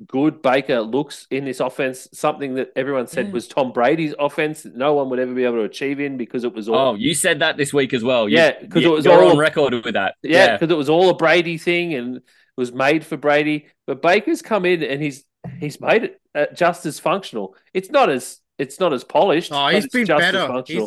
[0.06, 2.08] good Baker looks in this offense.
[2.12, 3.32] Something that everyone said Yeah.
[3.32, 6.44] was Tom Brady's offense that no one would ever be able to achieve in because
[6.44, 8.28] it was all Oh, you said that this week as well.
[8.28, 10.14] You- Yeah, 'cause it was you're all- on record with that.
[10.22, 12.20] Yeah, because it was all a Brady thing and
[12.56, 13.66] was made for Brady.
[13.86, 15.24] But Baker's come in and he's
[15.58, 17.54] he's made it uh, just as functional.
[17.74, 19.50] It's not as it's not as polished.
[19.52, 20.46] Oh, but he's it's been just as better.
[20.46, 20.86] functional.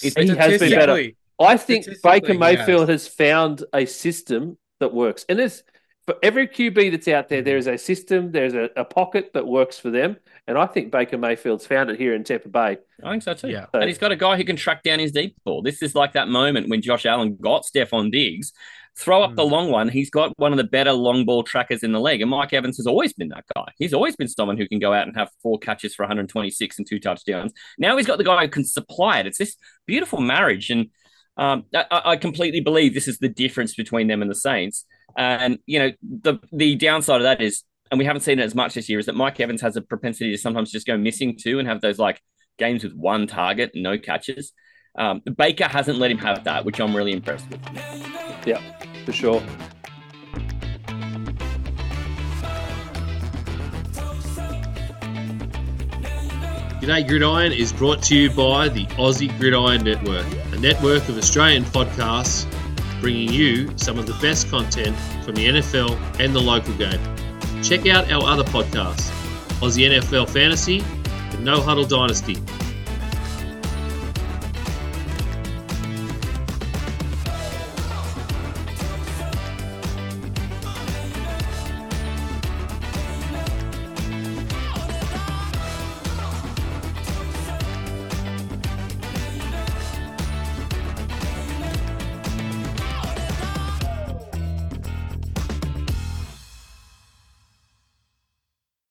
[0.00, 1.08] He's- It- he has been better.
[1.40, 3.06] I think Baker Mayfield has.
[3.06, 5.62] has found a system that works, and there's
[6.06, 9.46] for every QB that's out there, there is a system, there's a, a pocket that
[9.46, 12.76] works for them, and I think Baker Mayfield's found it here in Tampa Bay.
[13.02, 13.48] I think so too.
[13.48, 13.66] Yeah.
[13.72, 15.62] And he's got a guy who can track down his deep ball.
[15.62, 18.52] This is like that moment when Josh Allen got Stefon Diggs.
[18.96, 19.36] Throw up Hmm.
[19.36, 19.88] the long one.
[19.88, 22.20] He's got one of the better long ball trackers in the league.
[22.20, 23.66] And Mike Evans has always been that guy.
[23.78, 26.86] He's always been someone who can go out and have four catches for 126 and
[26.88, 27.52] two touchdowns.
[27.78, 29.26] Now he's got the guy who can supply it.
[29.26, 30.70] It's this beautiful marriage.
[30.70, 30.90] And
[31.36, 34.84] um, I, I completely believe this is the difference between them and the Saints.
[35.16, 38.54] And, you know, the, the downside of that is, and we haven't seen it as
[38.54, 41.36] much this year, is that Mike Evans has a propensity to sometimes just go missing
[41.36, 42.20] too and have those like
[42.58, 44.52] games with one target and no catches.
[44.96, 48.23] Um, Baker hasn't let him have that, which I'm really impressed with.
[48.44, 48.60] Yeah,
[49.04, 49.42] for sure.
[56.80, 61.64] G'day Gridiron is brought to you by the Aussie Gridiron Network, a network of Australian
[61.64, 62.46] podcasts
[63.00, 67.00] bringing you some of the best content from the NFL and the local game.
[67.62, 69.10] Check out our other podcasts
[69.60, 70.84] Aussie NFL Fantasy
[71.32, 72.36] and No Huddle Dynasty,